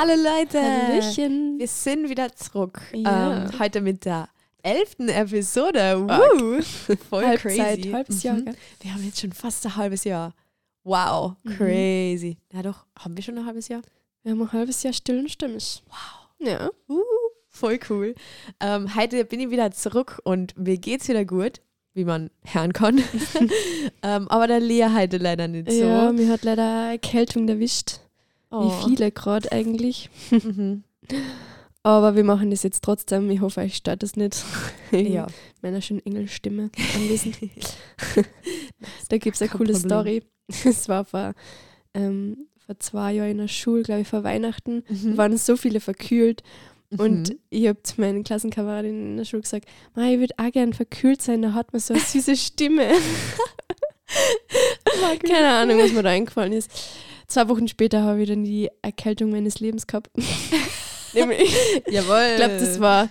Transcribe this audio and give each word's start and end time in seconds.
Hallo 0.00 0.12
Leute! 0.14 0.60
Hallöchen. 0.62 1.58
Wir 1.58 1.66
sind 1.66 2.08
wieder 2.08 2.32
zurück. 2.32 2.80
Ja. 2.92 3.46
Ähm, 3.46 3.58
heute 3.58 3.80
mit 3.80 4.04
der 4.04 4.28
elften 4.62 5.08
Episode. 5.08 5.98
Woo. 6.06 6.62
Voll 7.10 7.26
Halbzeit, 7.26 7.80
crazy. 7.80 7.90
halbes 7.90 8.22
Jahr, 8.22 8.36
Mhm. 8.36 8.54
Wir 8.80 8.94
haben 8.94 9.04
jetzt 9.04 9.18
schon 9.20 9.32
fast 9.32 9.66
ein 9.66 9.74
halbes 9.74 10.04
Jahr. 10.04 10.34
Wow, 10.84 11.32
Mhm. 11.42 11.50
crazy. 11.56 12.38
Ja 12.52 12.62
doch, 12.62 12.86
haben 12.96 13.16
wir 13.16 13.24
schon 13.24 13.38
ein 13.38 13.44
halbes 13.44 13.66
Jahr? 13.66 13.82
Wir 14.22 14.30
haben 14.30 14.40
ein 14.42 14.52
halbes 14.52 14.84
Jahr 14.84 14.92
still 14.92 15.18
und 15.18 15.32
stimmig. 15.32 15.82
Wow. 15.88 16.46
Ja. 16.48 16.70
Uh, 16.88 17.02
voll 17.48 17.80
cool. 17.90 18.14
Ähm, 18.60 18.94
heute 18.94 19.24
bin 19.24 19.40
ich 19.40 19.50
wieder 19.50 19.72
zurück 19.72 20.20
und 20.22 20.56
mir 20.56 20.78
geht's 20.78 21.08
wieder 21.08 21.24
gut, 21.24 21.60
wie 21.94 22.04
man 22.04 22.30
hören 22.44 22.72
kann. 22.72 22.98
ähm, 24.04 24.28
aber 24.28 24.46
der 24.46 24.60
Lea 24.60 24.86
heute 24.94 25.16
leider 25.16 25.48
nicht 25.48 25.68
so. 25.72 25.76
Ja, 25.80 26.12
mir 26.12 26.28
hat 26.28 26.44
leider 26.44 26.92
Erkältung 26.92 27.48
erwischt. 27.48 27.98
Oh. 28.50 28.68
Wie 28.70 28.90
viele 28.90 29.10
gerade 29.10 29.50
eigentlich. 29.52 30.08
Mhm. 30.30 30.84
Aber 31.82 32.16
wir 32.16 32.24
machen 32.24 32.50
das 32.50 32.62
jetzt 32.64 32.82
trotzdem. 32.84 33.30
Ich 33.30 33.40
hoffe, 33.40 33.60
euch 33.60 33.76
stört 33.76 34.02
das 34.02 34.16
nicht. 34.16 34.44
Ja. 34.92 35.26
Meiner 35.62 35.80
schönen 35.82 36.04
Engelstimme 36.04 36.70
anwesend. 36.96 37.36
da 39.08 39.18
gibt 39.18 39.36
es 39.36 39.42
eine 39.42 39.50
coole 39.50 39.72
Problem. 39.72 39.88
Story. 39.90 40.22
Es 40.64 40.88
war 40.88 41.04
vor, 41.04 41.34
ähm, 41.94 42.46
vor 42.64 42.78
zwei 42.80 43.12
Jahren 43.12 43.30
in 43.32 43.38
der 43.38 43.48
Schule, 43.48 43.82
glaube 43.82 44.00
ich, 44.02 44.08
vor 44.08 44.24
Weihnachten. 44.24 44.82
Mhm. 44.88 45.16
waren 45.16 45.36
so 45.36 45.56
viele 45.56 45.80
verkühlt. 45.80 46.42
Und 46.96 47.28
Mhm. 47.30 47.38
ich 47.50 47.68
habe 47.68 47.82
zu 47.82 48.00
meinen 48.00 48.24
Klassenkameradinnen 48.24 49.10
in 49.10 49.16
der 49.18 49.24
Schule 49.26 49.42
gesagt, 49.42 49.68
"Ma, 49.94 50.08
ich 50.08 50.18
würde 50.20 50.32
auch 50.38 50.50
gern 50.50 50.72
verkühlt 50.72 51.20
sein, 51.20 51.42
da 51.42 51.52
hat 51.52 51.70
man 51.74 51.80
so 51.80 51.92
eine 51.92 52.02
süße 52.02 52.34
Stimme. 52.34 52.88
Keine 55.22 55.48
Ahnung, 55.50 55.78
was 55.78 55.92
mir 55.92 56.02
da 56.02 56.10
eingefallen 56.10 56.52
ist. 56.54 56.70
Zwei 57.28 57.48
Wochen 57.48 57.68
später 57.68 58.02
habe 58.02 58.22
ich 58.22 58.28
dann 58.28 58.44
die 58.44 58.70
Erkältung 58.82 59.30
meines 59.30 59.60
Lebens 59.60 59.86
gehabt. 59.86 60.10
Nämlich, 61.14 61.54
Jawohl. 61.90 62.26
ich 62.30 62.36
glaube, 62.36 62.58
das 62.58 62.80
war 62.80 63.08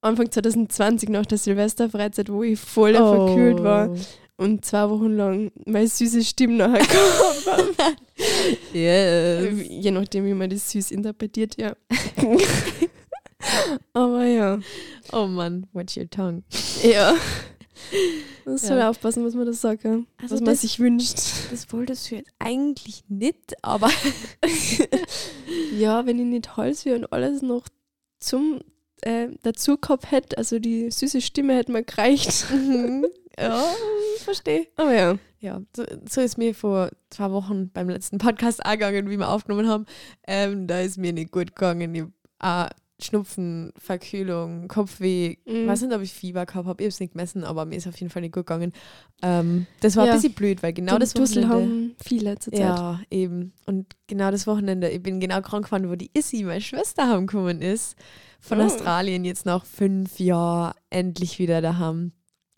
Anfang 0.00 0.30
2020 0.30 1.08
nach 1.10 1.26
der 1.26 1.38
Silvesterfreizeit, 1.38 2.30
wo 2.30 2.42
ich 2.42 2.58
voll 2.58 2.94
verkühlt 2.94 3.62
war 3.62 3.90
Oh. 3.90 3.96
und 4.44 4.64
zwei 4.64 4.88
Wochen 4.90 5.16
lang 5.16 5.52
meine 5.66 5.86
süße 5.86 6.24
Stimme 6.24 6.54
nachher 6.54 6.80
gehabt 6.86 7.46
habe. 7.46 7.96
Yes. 8.72 9.66
Je 9.68 9.90
nachdem, 9.90 10.24
wie 10.26 10.34
man 10.34 10.48
das 10.50 10.70
süß 10.70 10.90
interpretiert, 10.90 11.56
ja. 11.60 11.74
Aber 13.92 14.24
ja. 14.24 14.58
Oh 15.12 15.26
Mann, 15.26 15.66
watch 15.72 15.96
your 15.96 16.08
tongue. 16.08 16.42
Ja. 16.82 17.14
Man 18.44 18.58
soll 18.58 18.78
Ja. 18.78 18.90
aufpassen, 18.90 19.24
was 19.24 19.34
man 19.34 19.46
da 19.46 19.52
sagt, 19.52 19.84
ja. 19.84 20.00
Also 20.20 20.34
was 20.34 20.40
man 20.40 20.44
das- 20.46 20.60
sich 20.62 20.78
wünscht. 20.80 21.18
Das 21.50 21.72
wolltest 21.72 22.10
du 22.10 22.16
jetzt 22.16 22.30
eigentlich 22.38 23.04
nicht, 23.08 23.54
aber 23.62 23.90
Ja, 25.78 26.06
wenn 26.06 26.18
ich 26.18 26.26
nicht 26.26 26.56
Hals 26.56 26.84
wäre 26.84 26.96
und 26.96 27.12
alles 27.12 27.42
noch 27.42 27.66
zum 28.20 28.60
äh, 29.02 29.28
dazu 29.42 29.76
gehabt 29.78 30.10
hätte, 30.10 30.38
also 30.38 30.58
die 30.60 30.90
süße 30.90 31.20
Stimme 31.20 31.56
hätte 31.56 31.72
mir 31.72 31.82
gereicht. 31.82 32.46
ja, 33.38 33.64
verstehe. 34.18 34.68
Aber 34.76 34.94
ja. 34.94 35.18
Ja, 35.40 35.60
so, 35.76 35.84
so 36.08 36.20
ist 36.20 36.38
mir 36.38 36.54
vor 36.54 36.90
zwei 37.10 37.32
Wochen 37.32 37.70
beim 37.70 37.88
letzten 37.88 38.18
Podcast 38.18 38.64
angegangen, 38.64 39.10
wie 39.10 39.16
wir 39.16 39.28
aufgenommen 39.28 39.68
haben. 39.68 39.86
Ähm, 40.28 40.68
da 40.68 40.80
ist 40.80 40.98
mir 40.98 41.12
nicht 41.12 41.32
gut 41.32 41.56
gegangen. 41.56 41.92
Ich 41.96 42.04
auch 42.38 42.68
Schnupfen, 43.04 43.72
Verkühlung, 43.76 44.68
Kopfweh. 44.68 45.36
Mhm. 45.46 45.66
weiß 45.66 45.82
nicht, 45.82 45.92
ob 45.94 46.02
ich 46.02 46.12
Fieber 46.12 46.46
gehabt 46.46 46.66
habe. 46.66 46.82
Ich 46.82 46.86
habe 46.86 46.88
es 46.88 47.00
nicht 47.00 47.12
gemessen, 47.12 47.44
aber 47.44 47.64
mir 47.64 47.76
ist 47.76 47.86
auf 47.86 47.96
jeden 47.98 48.10
Fall 48.10 48.22
nicht 48.22 48.34
gut 48.34 48.46
gegangen. 48.46 48.72
Ähm, 49.22 49.66
das 49.80 49.96
war 49.96 50.06
Ja. 50.06 50.12
ein 50.12 50.18
bisschen 50.18 50.34
blöd, 50.34 50.62
weil 50.62 50.72
genau 50.72 50.92
Den 50.92 51.00
das 51.00 51.14
Dussel 51.14 51.42
Wochenende... 51.48 51.72
haben 51.72 51.96
viele 52.02 52.38
zur 52.38 52.52
Zeit. 52.52 52.60
Ja, 52.60 53.00
eben. 53.10 53.52
Und 53.66 53.86
genau 54.06 54.30
das 54.30 54.46
Wochenende, 54.46 54.88
ich 54.90 55.02
bin 55.02 55.20
genau 55.20 55.40
krank 55.40 55.66
geworden, 55.66 55.88
wo 55.90 55.94
die 55.96 56.10
Issy, 56.14 56.42
meine 56.44 56.60
Schwester, 56.60 57.08
heimgekommen 57.08 57.60
ist. 57.62 57.96
Von 58.40 58.60
Oh. 58.60 58.64
Australien 58.64 59.24
jetzt 59.24 59.46
nach 59.46 59.64
fünf 59.64 60.18
Jahren 60.18 60.74
endlich 60.90 61.38
wieder 61.38 61.60
daheim. 61.60 62.12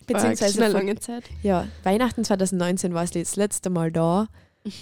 Beziehungsweise 0.07 0.45
Beziehungsweise 0.59 0.65
eine 0.65 0.73
lange 0.87 1.01
Zeit. 1.01 1.25
ja, 1.43 1.67
Weihnachten 1.83 2.25
2019 2.25 2.93
war 2.95 3.07
sie 3.07 3.21
das 3.21 3.37
letzte 3.37 3.71
Mal 3.71 3.91
da. 3.93 4.29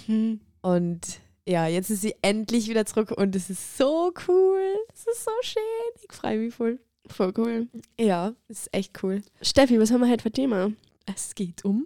Mhm. 0.07 0.39
Und 0.61 1.01
ja, 1.45 1.67
jetzt 1.67 1.89
ist 1.89 2.01
sie 2.01 2.15
endlich 2.21 2.69
wieder 2.69 2.85
zurück 2.85 3.11
und 3.11 3.35
es 3.35 3.49
ist 3.49 3.77
so 3.77 4.13
cool. 4.27 4.61
Es 4.93 5.07
ist 5.07 5.25
so 5.25 5.31
schön. 5.41 5.61
Ich 6.09 6.15
freue 6.15 6.37
mich 6.37 6.53
voll. 6.53 6.79
Voll 7.07 7.33
cool. 7.37 7.67
Ja, 7.99 8.33
es 8.47 8.61
ist 8.61 8.73
echt 8.73 9.03
cool. 9.03 9.21
Steffi, 9.41 9.79
was 9.79 9.91
haben 9.91 10.01
wir 10.01 10.09
heute 10.09 10.23
für 10.23 10.31
Thema? 10.31 10.71
Es 11.05 11.35
geht 11.35 11.65
um 11.65 11.85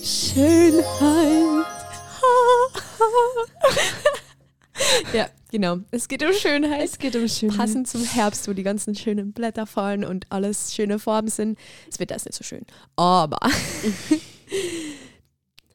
Schönheit. 0.00 0.84
ja, 5.12 5.28
genau. 5.50 5.78
Es 5.90 6.06
geht 6.06 6.22
um 6.22 6.32
Schönheit. 6.32 6.84
Es 6.84 6.98
geht 6.98 7.16
um 7.16 7.26
Schönheit. 7.26 7.58
Passend 7.58 7.88
zum 7.88 8.04
Herbst, 8.04 8.46
wo 8.46 8.52
die 8.52 8.62
ganzen 8.62 8.94
schönen 8.94 9.32
Blätter 9.32 9.66
fallen 9.66 10.04
und 10.04 10.30
alles 10.30 10.72
schöne 10.72 11.00
Farben 11.00 11.28
sind. 11.28 11.58
Es 11.90 11.98
wird 11.98 12.12
das 12.12 12.26
nicht 12.26 12.36
so 12.36 12.44
schön. 12.44 12.64
Aber 12.94 13.40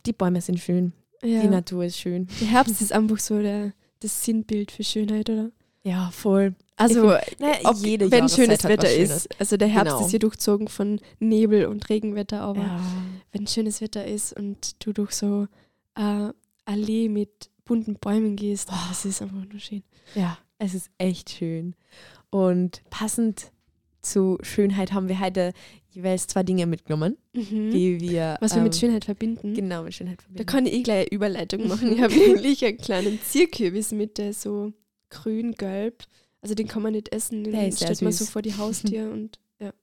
die 0.05 0.13
Bäume 0.13 0.39
sind 0.39 0.59
schön. 0.59 0.93
Ja. 1.23 1.41
Die 1.41 1.47
Natur 1.47 1.85
ist 1.85 1.97
schön. 1.97 2.27
Der 2.41 2.47
Herbst 2.47 2.81
ist 2.81 2.91
einfach 2.91 3.19
so 3.19 3.41
der, 3.41 3.73
das 3.99 4.23
Sinnbild 4.23 4.71
für 4.71 4.83
Schönheit, 4.83 5.29
oder? 5.29 5.51
Ja, 5.83 6.11
voll. 6.11 6.55
Also, 6.77 7.07
Naja, 7.39 7.59
ob, 7.65 7.77
jede 7.77 8.09
wenn 8.09 8.29
schönes 8.29 8.63
Wetter 8.63 8.91
ist. 8.91 9.29
Also 9.39 9.57
der 9.57 9.67
Herbst 9.67 9.93
Genau. 9.93 10.05
ist 10.05 10.11
hier 10.11 10.19
durchzogen 10.19 10.67
von 10.67 10.99
Nebel 11.19 11.65
und 11.67 11.89
Regenwetter, 11.89 12.41
aber 12.41 12.61
Ja. 12.61 12.79
wenn 13.31 13.47
schönes 13.47 13.81
Wetter 13.81 14.05
ist 14.05 14.33
und 14.33 14.83
du 14.85 14.93
durch 14.93 15.11
so 15.11 15.47
eine 15.93 16.33
Allee 16.65 17.09
mit 17.09 17.49
bunten 17.65 17.95
Bäumen 17.95 18.35
gehst, 18.35 18.69
Boah. 18.69 18.79
das 18.89 19.05
ist 19.05 19.21
einfach 19.21 19.45
nur 19.49 19.59
schön. 19.59 19.83
ja, 20.15 20.37
es 20.57 20.73
ist 20.73 20.89
echt 20.97 21.29
schön. 21.29 21.75
Und 22.29 22.81
passend 22.89 23.51
zu 24.01 24.37
Schönheit 24.41 24.91
haben 24.93 25.07
wir 25.09 25.19
heute 25.19 25.53
jeweils 25.93 26.27
zwei 26.27 26.43
Dinge 26.43 26.65
mitgenommen, 26.65 27.17
die 27.33 27.99
wir. 28.01 28.37
Was 28.41 28.55
wir 28.55 28.61
mit 28.61 28.73
ähm, 28.75 28.79
Schönheit 28.79 29.05
verbinden. 29.05 29.53
Genau, 29.53 29.83
mit 29.83 29.93
Schönheit 29.93 30.19
Da 30.19 30.23
verbinden. 30.23 30.45
kann 30.47 30.65
ich 30.65 30.73
eh 30.73 30.81
gleich 30.83 30.99
eine 31.07 31.11
Überleitung 31.11 31.67
machen. 31.67 31.91
Ich 31.93 32.01
habe 32.01 32.13
nämlich 32.15 32.63
einen 32.65 32.77
kleinen 32.77 33.19
Zierkürbis 33.21 33.91
mit 33.91 34.17
der 34.17 34.33
so 34.33 34.73
grün-gelb. 35.09 36.03
Also 36.41 36.55
den 36.55 36.67
kann 36.67 36.81
man 36.83 36.91
nicht 36.93 37.13
essen, 37.13 37.43
den 37.43 37.71
stellt 37.71 38.01
man 38.01 38.11
so 38.11 38.25
vor 38.25 38.41
die 38.41 38.55
Haustür 38.55 39.11
und 39.13 39.39
ja. 39.59 39.73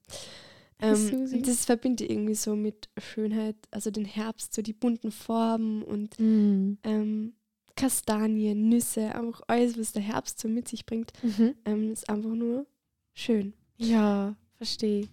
Ähm, 0.82 1.26
so 1.26 1.36
das 1.40 1.64
verbinde 1.66 2.04
ich 2.04 2.10
irgendwie 2.10 2.34
so 2.34 2.56
mit 2.56 2.88
Schönheit, 2.98 3.56
also 3.70 3.90
den 3.90 4.04
Herbst, 4.06 4.54
so 4.54 4.62
die 4.62 4.72
bunten 4.72 5.10
Farben 5.12 5.82
und 5.82 6.18
Mhm. 6.18 6.78
ähm, 6.84 7.32
Kastanien, 7.76 8.68
Nüsse, 8.68 9.14
einfach 9.14 9.40
alles, 9.46 9.78
was 9.78 9.92
der 9.92 10.02
Herbst 10.02 10.38
so 10.38 10.48
mit 10.48 10.68
sich 10.68 10.84
bringt, 10.86 11.12
Mhm. 11.22 11.54
ähm, 11.64 11.92
ist 11.92 12.08
einfach 12.10 12.34
nur 12.34 12.66
schön. 13.14 13.54
Ja, 13.78 14.36
verstehe. 14.56 15.06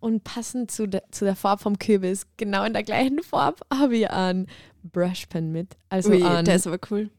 Und 0.00 0.24
passend 0.24 0.70
zu 0.70 0.86
der, 0.86 1.04
zu 1.10 1.24
der 1.24 1.36
Farbe 1.36 1.62
vom 1.62 1.78
Kürbis, 1.78 2.26
genau 2.36 2.64
in 2.64 2.72
der 2.72 2.82
gleichen 2.82 3.22
Farbe, 3.22 3.64
habe 3.72 3.96
ich 3.96 4.10
einen 4.10 4.46
Brushpen 4.82 5.52
mit. 5.52 5.76
Also 5.88 6.10
Ui, 6.10 6.22
einen 6.22 6.44
der 6.44 6.56
ist 6.56 6.66
aber 6.66 6.78
cool. 6.90 7.10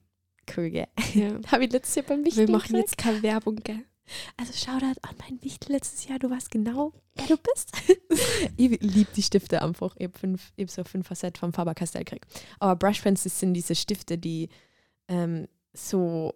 Küge. 0.46 0.88
Ja. 1.14 1.40
Habe 1.52 1.64
ich 1.66 1.72
letztes 1.72 1.96
Jahr 1.96 2.06
beim 2.06 2.26
Wichteln 2.26 2.48
Wir 2.48 2.52
machen 2.54 2.68
gekriegt. 2.74 2.90
jetzt 2.90 2.98
keine 2.98 3.24
Werbung, 3.24 3.56
gell? 3.64 3.80
Also 4.36 4.52
Shoutout 4.52 5.00
an 5.02 5.16
mein 5.20 5.42
Wichtel 5.42 5.72
letztes 5.72 6.06
Jahr. 6.06 6.20
Du 6.20 6.30
weißt 6.30 6.52
genau, 6.52 6.92
wer 7.16 7.28
du 7.28 7.38
bist. 7.38 7.72
ich 8.58 8.82
liebe 8.82 9.10
die 9.16 9.24
Stifte 9.24 9.62
einfach. 9.62 9.96
Ich 9.98 10.04
habe 10.08 10.18
fünf, 10.20 10.52
ich 10.58 10.64
hab 10.64 10.70
so 10.70 10.84
fünf 10.84 11.08
Facette 11.08 11.40
vom 11.40 11.54
Faber-Castell 11.54 12.04
gekriegt. 12.04 12.26
Aber 12.60 12.76
Brushpens, 12.76 13.24
das 13.24 13.40
sind 13.40 13.54
diese 13.54 13.74
Stifte, 13.76 14.18
die 14.18 14.50
ähm, 15.08 15.48
so 15.72 16.34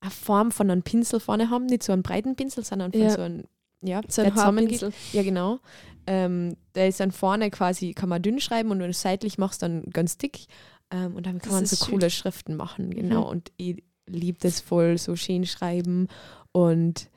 eine 0.00 0.12
Form 0.12 0.52
von 0.52 0.70
einem 0.70 0.82
Pinsel 0.84 1.18
vorne 1.18 1.50
haben. 1.50 1.66
Nicht 1.66 1.82
so 1.82 1.92
einen 1.92 2.04
breiten 2.04 2.36
Pinsel, 2.36 2.64
sondern 2.64 2.92
von 2.92 3.00
Ja. 3.00 3.10
so 3.10 3.22
einem, 3.22 3.44
ja, 3.82 4.00
So 4.08 4.22
der 4.22 4.32
ein 4.32 4.36
zusammengeht. 4.36 4.92
Ja, 5.12 5.22
genau. 5.22 5.60
Ähm, 6.06 6.56
der 6.74 6.88
ist 6.88 7.00
dann 7.00 7.12
vorne 7.12 7.50
quasi, 7.50 7.92
kann 7.92 8.08
man 8.08 8.22
dünn 8.22 8.40
schreiben 8.40 8.70
und 8.70 8.78
wenn 8.78 8.86
du 8.86 8.90
es 8.90 9.02
seitlich 9.02 9.38
machst, 9.38 9.62
dann 9.62 9.84
ganz 9.90 10.18
dick. 10.18 10.46
Ähm, 10.90 11.14
und 11.14 11.26
damit 11.26 11.42
kann 11.42 11.52
Das 11.52 11.60
man 11.60 11.66
so 11.66 11.74
ist 11.74 11.90
coole 11.90 12.10
Schriften 12.10 12.56
machen, 12.56 12.90
genau. 12.90 13.22
Mhm. 13.22 13.28
Und 13.28 13.52
ich 13.56 13.82
liebe 14.06 14.38
das 14.40 14.60
voll, 14.60 14.98
so 14.98 15.14
schön 15.16 15.46
schreiben 15.46 16.08
und 16.52 17.08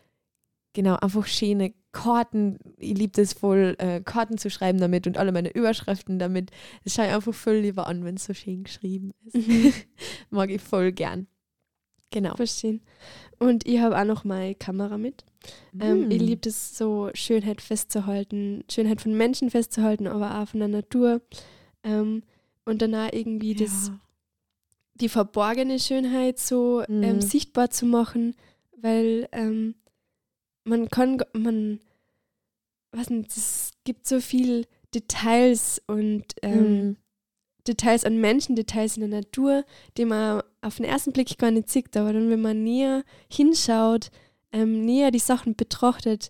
genau, 0.73 0.95
einfach 0.97 1.25
schöne 1.25 1.73
Karten. 1.91 2.57
Ich 2.77 2.97
liebe 2.97 3.13
das 3.15 3.33
voll, 3.33 3.75
äh, 3.79 4.01
Karten 4.01 4.37
zu 4.37 4.49
schreiben 4.49 4.79
damit 4.79 5.07
und 5.07 5.17
alle 5.17 5.31
meine 5.31 5.53
Überschriften 5.53 6.19
damit. 6.19 6.51
Das 6.83 6.93
schaue 6.93 7.07
ich 7.07 7.13
einfach 7.13 7.33
voll 7.33 7.57
lieber 7.57 7.87
an, 7.87 8.03
wenn 8.03 8.15
es 8.15 8.25
so 8.25 8.33
schön 8.33 8.63
geschrieben 8.63 9.11
ist. 9.25 9.35
Mhm. 9.35 9.73
Mag 10.29 10.49
ich 10.49 10.61
voll 10.61 10.91
gern. 10.91 11.27
Genau. 12.11 12.35
Verstehen. 12.35 12.81
Und 13.39 13.65
ich 13.65 13.79
habe 13.79 13.97
auch 13.97 14.05
noch 14.05 14.23
meine 14.23 14.55
Kamera 14.55 14.97
mit. 14.97 15.25
Ähm, 15.79 16.07
Mm. 16.07 16.11
Ich 16.11 16.21
liebe 16.21 16.49
es 16.49 16.77
so, 16.77 17.09
Schönheit 17.13 17.61
festzuhalten, 17.61 18.63
Schönheit 18.71 19.01
von 19.01 19.15
Menschen 19.15 19.49
festzuhalten, 19.49 20.07
aber 20.07 20.39
auch 20.39 20.47
von 20.47 20.59
der 20.59 20.69
Natur. 20.69 21.21
Ähm, 21.83 22.23
und 22.65 22.81
danach 22.81 23.09
irgendwie 23.11 23.53
das, 23.55 23.87
Ja. 23.87 23.99
die 24.95 25.09
verborgene 25.09 25.79
Schönheit 25.79 26.39
so 26.39 26.83
Mhm. 26.87 27.03
ähm, 27.03 27.21
sichtbar 27.21 27.69
zu 27.69 27.85
machen, 27.85 28.35
weil 28.77 29.27
ähm, 29.31 29.75
man 30.63 30.87
kann, 30.89 31.19
man, 31.33 31.79
was 32.91 33.09
nicht, 33.09 33.31
es 33.35 33.71
gibt 33.83 34.07
so 34.07 34.21
viel 34.21 34.65
Details 34.93 35.81
und 35.87 36.23
Mhm. 36.43 36.97
Details 37.67 38.03
an 38.05 38.17
Menschen, 38.19 38.55
Details 38.55 38.97
in 38.97 39.09
der 39.09 39.21
Natur, 39.21 39.63
die 39.97 40.05
man 40.05 40.43
auf 40.61 40.75
den 40.77 40.85
ersten 40.85 41.13
Blick 41.13 41.37
gar 41.37 41.49
nicht 41.51 41.69
sieht, 41.69 41.95
aber 41.95 42.11
dann, 42.13 42.29
wenn 42.29 42.41
man 42.41 42.61
näher 42.63 43.03
hinschaut, 43.31 44.11
ähm, 44.53 44.85
näher 44.85 45.11
die 45.11 45.19
Sachen 45.19 45.55
betrachtet, 45.55 46.29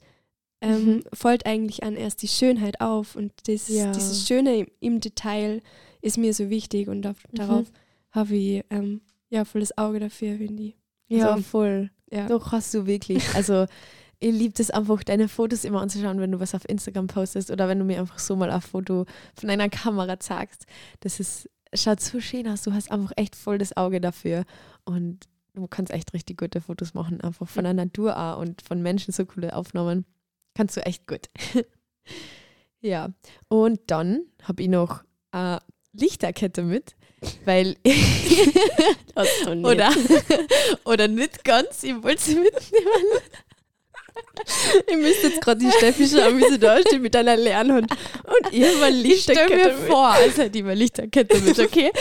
ähm, 0.61 0.85
Mhm. 0.85 1.03
fällt 1.13 1.45
eigentlich 1.45 1.83
an 1.83 1.95
erst 1.95 2.21
die 2.21 2.27
Schönheit 2.27 2.81
auf 2.81 3.15
und 3.15 3.31
das, 3.47 3.67
Ja. 3.67 3.91
dieses 3.91 4.25
Schöne 4.27 4.55
im, 4.59 4.67
im 4.79 4.99
Detail 5.01 5.61
ist 6.01 6.17
mir 6.17 6.33
so 6.33 6.49
wichtig 6.49 6.87
und 6.87 7.05
auf, 7.05 7.17
Mhm. 7.31 7.35
darauf 7.35 7.71
habe 8.11 8.35
ich 8.35 8.63
ähm, 8.69 9.01
ja 9.29 9.43
volles 9.45 9.77
Auge 9.77 9.99
dafür, 9.99 10.37
finde 10.37 10.63
ich. 10.63 10.75
Ja, 11.09 11.31
Also, 11.31 11.43
voll. 11.43 11.91
ja. 12.11 12.27
Doch 12.27 12.51
hast 12.53 12.73
du 12.73 12.85
wirklich. 12.85 13.23
Also 13.35 13.65
ich 14.19 14.31
liebe 14.31 14.53
es 14.57 14.71
einfach, 14.71 15.03
deine 15.03 15.27
Fotos 15.27 15.65
immer 15.65 15.81
anzuschauen, 15.81 16.19
wenn 16.21 16.31
du 16.31 16.39
was 16.39 16.55
auf 16.55 16.67
Instagram 16.69 17.07
postest 17.07 17.51
oder 17.51 17.67
wenn 17.67 17.79
du 17.79 17.83
mir 17.85 17.99
einfach 17.99 18.19
so 18.19 18.35
mal 18.37 18.49
ein 18.49 18.61
Foto 18.61 19.05
von 19.35 19.49
deiner 19.49 19.67
Kamera 19.67 20.17
zeigst. 20.19 20.65
Das 21.01 21.19
ist, 21.19 21.49
schaut 21.73 21.99
so 21.99 22.21
schön 22.21 22.47
aus. 22.47 22.61
Du 22.61 22.71
hast 22.71 22.89
einfach 22.89 23.11
echt 23.17 23.35
voll 23.35 23.57
das 23.57 23.75
Auge 23.75 23.99
dafür 23.99 24.45
und 24.85 25.25
du 25.53 25.67
kannst 25.67 25.93
echt 25.93 26.13
richtig 26.13 26.37
gute 26.37 26.61
Fotos 26.61 26.93
machen, 26.93 27.21
einfach 27.21 27.47
von 27.47 27.63
der 27.63 27.73
Natur 27.73 28.17
auch 28.17 28.39
und 28.39 28.61
von 28.61 28.81
Menschen 28.81 29.13
so 29.13 29.25
coole 29.25 29.55
Aufnahmen. 29.55 30.05
Kannst 30.55 30.77
du 30.77 30.85
echt 30.85 31.07
gut. 31.07 31.29
ja, 32.81 33.09
und 33.47 33.79
dann 33.87 34.23
habe 34.43 34.63
ich 34.63 34.69
noch 34.69 35.03
eine 35.31 35.59
Lichterkette 35.93 36.63
mit, 36.63 36.95
weil 37.45 37.75
oder, 39.63 39.91
oder 40.85 41.07
nicht 41.07 41.43
ganz, 41.43 41.83
ich 41.83 42.01
wollte 42.03 42.21
sie 42.21 42.35
mitnehmen. 42.35 43.21
Ich 44.87 44.97
müsste 44.97 45.27
jetzt 45.27 45.41
gerade 45.41 45.59
die 45.59 45.71
Steffi 45.71 46.07
schauen, 46.07 46.37
wie 46.37 46.49
sie 46.49 46.59
da 46.59 46.79
steht 46.81 47.01
mit 47.01 47.15
einer 47.15 47.35
Lernhand. 47.35 47.91
Und 47.91 48.53
ihr 48.53 48.75
mal 48.77 48.93
Ich 48.93 49.23
stelle 49.23 49.49
mir 49.49 49.55
Lichterkette 49.55 49.79
mit. 49.79 49.89
vor, 49.89 50.07
als 50.07 50.37
hätte 50.37 50.57
ich 50.57 50.63
mal 50.63 50.75
Lichterkette 50.75 51.39
mit, 51.39 51.59
okay? 51.59 51.91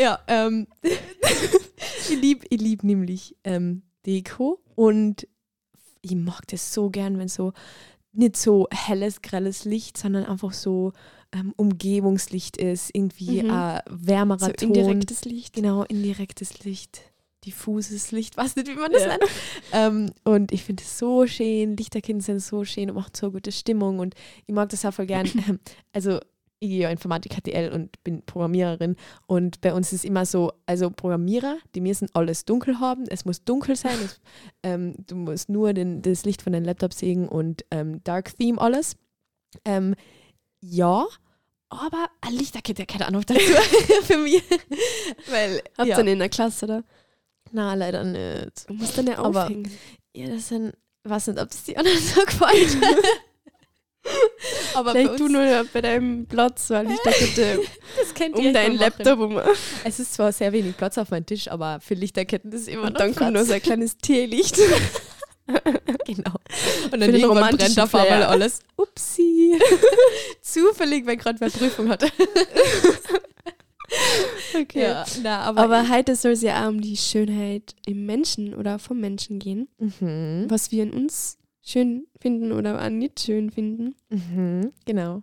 Ja, 0.00 0.18
ähm, 0.28 0.66
ich 0.82 2.16
liebe 2.20 2.46
ich 2.50 2.60
lieb 2.60 2.84
nämlich 2.84 3.36
ähm, 3.44 3.82
Deko 4.06 4.60
und 4.74 5.26
ich 6.02 6.14
mag 6.14 6.46
das 6.48 6.72
so 6.72 6.90
gern, 6.90 7.18
wenn 7.18 7.28
so 7.28 7.52
nicht 8.12 8.36
so 8.36 8.66
helles, 8.72 9.22
grelles 9.22 9.64
Licht, 9.64 9.96
sondern 9.96 10.24
einfach 10.24 10.52
so 10.52 10.92
ähm, 11.32 11.52
Umgebungslicht 11.56 12.56
ist, 12.56 12.90
irgendwie 12.92 13.42
Mhm. 13.42 13.50
ein 13.50 13.80
wärmerer 13.88 14.46
So 14.46 14.52
Ton. 14.52 14.68
indirektes 14.74 15.24
Licht. 15.24 15.54
Genau, 15.54 15.84
indirektes 15.84 16.64
Licht, 16.64 17.02
diffuses 17.44 18.10
Licht, 18.10 18.36
weiß 18.36 18.56
nicht, 18.56 18.66
wie 18.68 18.74
man 18.74 18.90
das 18.92 19.02
Ja. 19.02 19.08
nennt. 19.08 19.22
Ähm, 19.72 20.10
und 20.24 20.50
ich 20.52 20.64
finde 20.64 20.82
es 20.82 20.98
so 20.98 21.26
schön, 21.26 21.76
Lichterkinder 21.76 22.24
sind 22.24 22.40
so 22.40 22.64
schön 22.64 22.90
und 22.90 22.96
machen 22.96 23.12
so 23.14 23.30
gute 23.30 23.52
Stimmung 23.52 24.00
und 24.00 24.14
ich 24.46 24.54
mag 24.54 24.70
das 24.70 24.84
auch 24.84 24.92
voll 24.94 25.06
gern. 25.06 25.26
Also 25.92 26.18
ich 26.60 26.68
gehe 26.68 26.80
ja 26.82 26.90
Informatik 26.90 27.34
HTL 27.34 27.72
und 27.72 28.02
bin 28.04 28.22
Programmiererin 28.24 28.96
und 29.26 29.60
bei 29.62 29.72
uns 29.74 29.92
ist 29.92 30.04
immer 30.04 30.26
so, 30.26 30.52
also 30.66 30.90
Programmierer, 30.90 31.56
die 31.74 31.80
müssen 31.80 32.08
alles 32.12 32.44
dunkel 32.44 32.78
haben, 32.80 33.04
es 33.08 33.24
muss 33.24 33.42
dunkel 33.44 33.76
sein, 33.76 33.96
es, 34.04 34.20
ähm, 34.62 34.94
du 35.06 35.16
musst 35.16 35.48
nur 35.48 35.72
den, 35.72 36.02
das 36.02 36.24
Licht 36.24 36.42
von 36.42 36.52
deinem 36.52 36.64
Laptop 36.64 36.92
sehen 36.92 37.28
und 37.28 37.64
ähm, 37.70 38.04
Dark 38.04 38.36
Theme 38.36 38.60
alles. 38.60 38.94
Ähm, 39.64 39.94
ja, 40.60 41.06
aber 41.70 42.08
ein 42.20 42.34
Lichterkette 42.34 42.84
auch 43.06 43.10
noch 43.10 43.24
dazu 43.24 43.40
für 44.02 44.18
mich. 44.18 44.42
Weil, 45.28 45.62
Habt 45.78 45.88
ihr 45.88 45.96
ja. 45.96 45.98
in 46.00 46.18
der 46.18 46.28
Klasse, 46.28 46.66
oder? 46.66 46.84
Na, 47.52 47.74
leider 47.74 48.04
nicht. 48.04 48.68
Du 48.68 48.74
musst 48.74 48.96
dann 48.98 49.06
ja 49.06 49.18
Aber- 49.18 49.44
aufhängen. 49.44 49.70
Ja, 50.14 50.28
das 50.28 50.48
sind, 50.48 50.74
weiß 51.04 51.28
nicht, 51.28 51.40
ob 51.40 51.48
das 51.50 51.64
die 51.64 51.76
anderen 51.76 51.98
so 51.98 52.20
gefällt. 52.26 52.76
aber 54.74 54.92
Vielleicht 54.92 55.20
du 55.20 55.28
nur 55.28 55.64
bei 55.72 55.80
deinem 55.80 56.26
Platz, 56.26 56.70
weil 56.70 56.86
Lichterkette 56.86 57.60
das 57.98 58.14
kennt 58.14 58.36
um 58.36 58.52
deinen 58.52 58.76
Laptop 58.76 59.18
um. 59.18 59.40
Es 59.84 60.00
ist 60.00 60.14
zwar 60.14 60.32
sehr 60.32 60.52
wenig 60.52 60.76
Platz 60.76 60.98
auf 60.98 61.10
meinem 61.10 61.26
Tisch, 61.26 61.48
aber 61.48 61.80
für 61.80 61.94
Lichterketten 61.94 62.52
ist 62.52 62.68
immer 62.68 62.84
Und 62.84 62.98
dann 62.98 63.14
kommt 63.14 63.32
noch 63.32 63.40
Platz. 63.40 63.48
so 63.48 63.54
ein 63.54 63.62
kleines 63.62 63.98
Teelicht. 63.98 64.58
Genau. 66.06 66.34
Und 66.92 67.00
dann 67.00 67.14
irgendwann 67.14 67.56
brennt 67.56 67.80
auf 67.80 67.94
einmal 67.94 68.22
alles. 68.22 68.60
Upsi. 68.76 69.58
Zufällig, 70.40 71.04
weil 71.06 71.16
gerade 71.16 71.40
wer 71.40 71.50
Prüfung 71.50 71.88
hat. 71.88 72.04
Okay. 74.54 74.82
Ja, 74.82 75.04
na, 75.22 75.40
aber, 75.40 75.62
Aber 75.62 75.88
heute 75.88 76.14
soll 76.14 76.32
es 76.32 76.42
ja 76.42 76.64
auch 76.64 76.68
um 76.68 76.80
die 76.80 76.96
Schönheit 76.96 77.74
im 77.86 78.06
Menschen 78.06 78.54
oder 78.54 78.78
vom 78.78 79.00
Menschen 79.00 79.38
gehen. 79.38 79.68
Mhm. 79.78 80.46
Was 80.48 80.70
wir 80.70 80.84
in 80.84 80.92
uns 80.92 81.38
schön 81.62 82.06
finden 82.20 82.52
oder 82.52 82.80
auch 82.84 82.88
nicht 82.88 83.20
schön 83.20 83.50
finden. 83.50 83.94
Mhm. 84.08 84.72
Genau. 84.86 85.22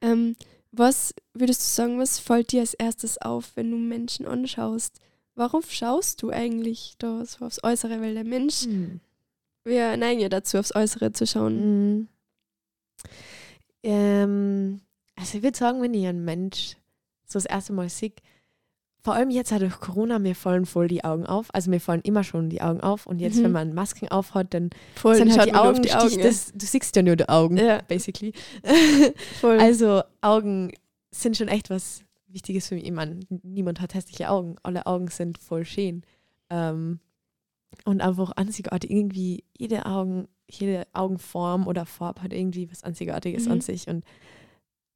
Ähm, 0.00 0.36
was 0.72 1.14
würdest 1.34 1.62
du 1.62 1.66
sagen, 1.82 1.98
was 1.98 2.18
fällt 2.18 2.52
dir 2.52 2.60
als 2.60 2.74
erstes 2.74 3.18
auf, 3.18 3.52
wenn 3.56 3.70
du 3.70 3.76
Menschen 3.78 4.26
anschaust? 4.26 5.00
Worauf 5.34 5.70
schaust 5.72 6.22
du 6.22 6.30
eigentlich 6.30 6.94
da 6.98 7.24
so 7.24 7.44
aufs 7.44 7.62
Äußere? 7.62 8.00
Weil 8.00 8.14
der 8.14 8.24
Mensch, 8.24 8.66
Mhm. 8.66 9.00
wir 9.64 9.96
neigen 9.96 10.20
ja 10.20 10.28
dazu, 10.28 10.58
aufs 10.58 10.74
Äußere 10.74 11.12
zu 11.12 11.26
schauen. 11.26 11.56
Mhm. 11.98 12.08
Ähm, 13.82 14.80
also 15.16 15.38
ich 15.38 15.42
würde 15.44 15.56
sagen, 15.58 15.82
wenn 15.82 15.94
ich 15.94 16.06
einen 16.06 16.24
Mensch 16.24 16.76
so 17.26 17.34
das 17.38 17.46
erste 17.46 17.72
Mal 17.72 17.88
sehe, 17.88 18.12
vor 19.06 19.14
allem 19.14 19.30
jetzt 19.30 19.52
halt 19.52 19.62
durch 19.62 19.78
Corona, 19.78 20.18
mir 20.18 20.34
fallen 20.34 20.66
voll 20.66 20.88
die 20.88 21.04
Augen 21.04 21.24
auf. 21.26 21.46
Also 21.54 21.70
mir 21.70 21.78
fallen 21.80 22.00
immer 22.02 22.24
schon 22.24 22.50
die 22.50 22.60
Augen 22.60 22.80
auf. 22.80 23.06
Und 23.06 23.20
jetzt, 23.20 23.36
Mhm. 23.38 23.44
wenn 23.44 23.52
man 23.52 23.72
Masken 23.72 24.08
aufhat, 24.08 24.52
dann 24.52 24.70
Voll, 24.96 25.14
sind 25.14 25.28
schaut 25.30 25.38
halt 25.38 25.50
die 25.50 25.54
Augen, 25.54 25.68
auf 25.76 25.80
die 25.80 25.88
Stich, 25.90 26.14
Augen. 26.14 26.22
das, 26.24 26.52
du 26.52 26.66
siehst 26.66 26.96
ja 26.96 27.02
nur 27.02 27.14
die 27.14 27.28
Augen, 27.28 27.56
Ja. 27.56 27.82
basically. 27.86 28.32
voll. 29.40 29.60
Also 29.60 30.02
Augen 30.22 30.72
sind 31.12 31.36
schon 31.36 31.46
echt 31.46 31.70
was 31.70 32.02
Wichtiges 32.26 32.66
für 32.66 32.74
mich. 32.74 32.84
Ich 32.84 32.90
meine, 32.92 33.20
niemand 33.44 33.80
hat 33.80 33.94
hässliche 33.94 34.28
Augen. 34.28 34.56
Alle 34.64 34.86
Augen 34.86 35.06
sind 35.06 35.38
voll 35.38 35.64
schön. 35.64 36.02
Ähm, 36.50 36.98
und 37.84 38.00
einfach 38.00 38.32
einzigartig. 38.32 38.90
Irgendwie 38.90 39.44
jede 39.56 39.86
Augen, 39.86 40.26
jede 40.50 40.84
Augenform 40.92 41.68
oder 41.68 41.86
Farbe 41.86 42.22
hat 42.22 42.32
irgendwie 42.32 42.68
was 42.72 42.82
Einzigartiges 42.82 43.46
Mhm. 43.46 43.52
an 43.52 43.60
sich. 43.60 43.86
Und 43.86 44.04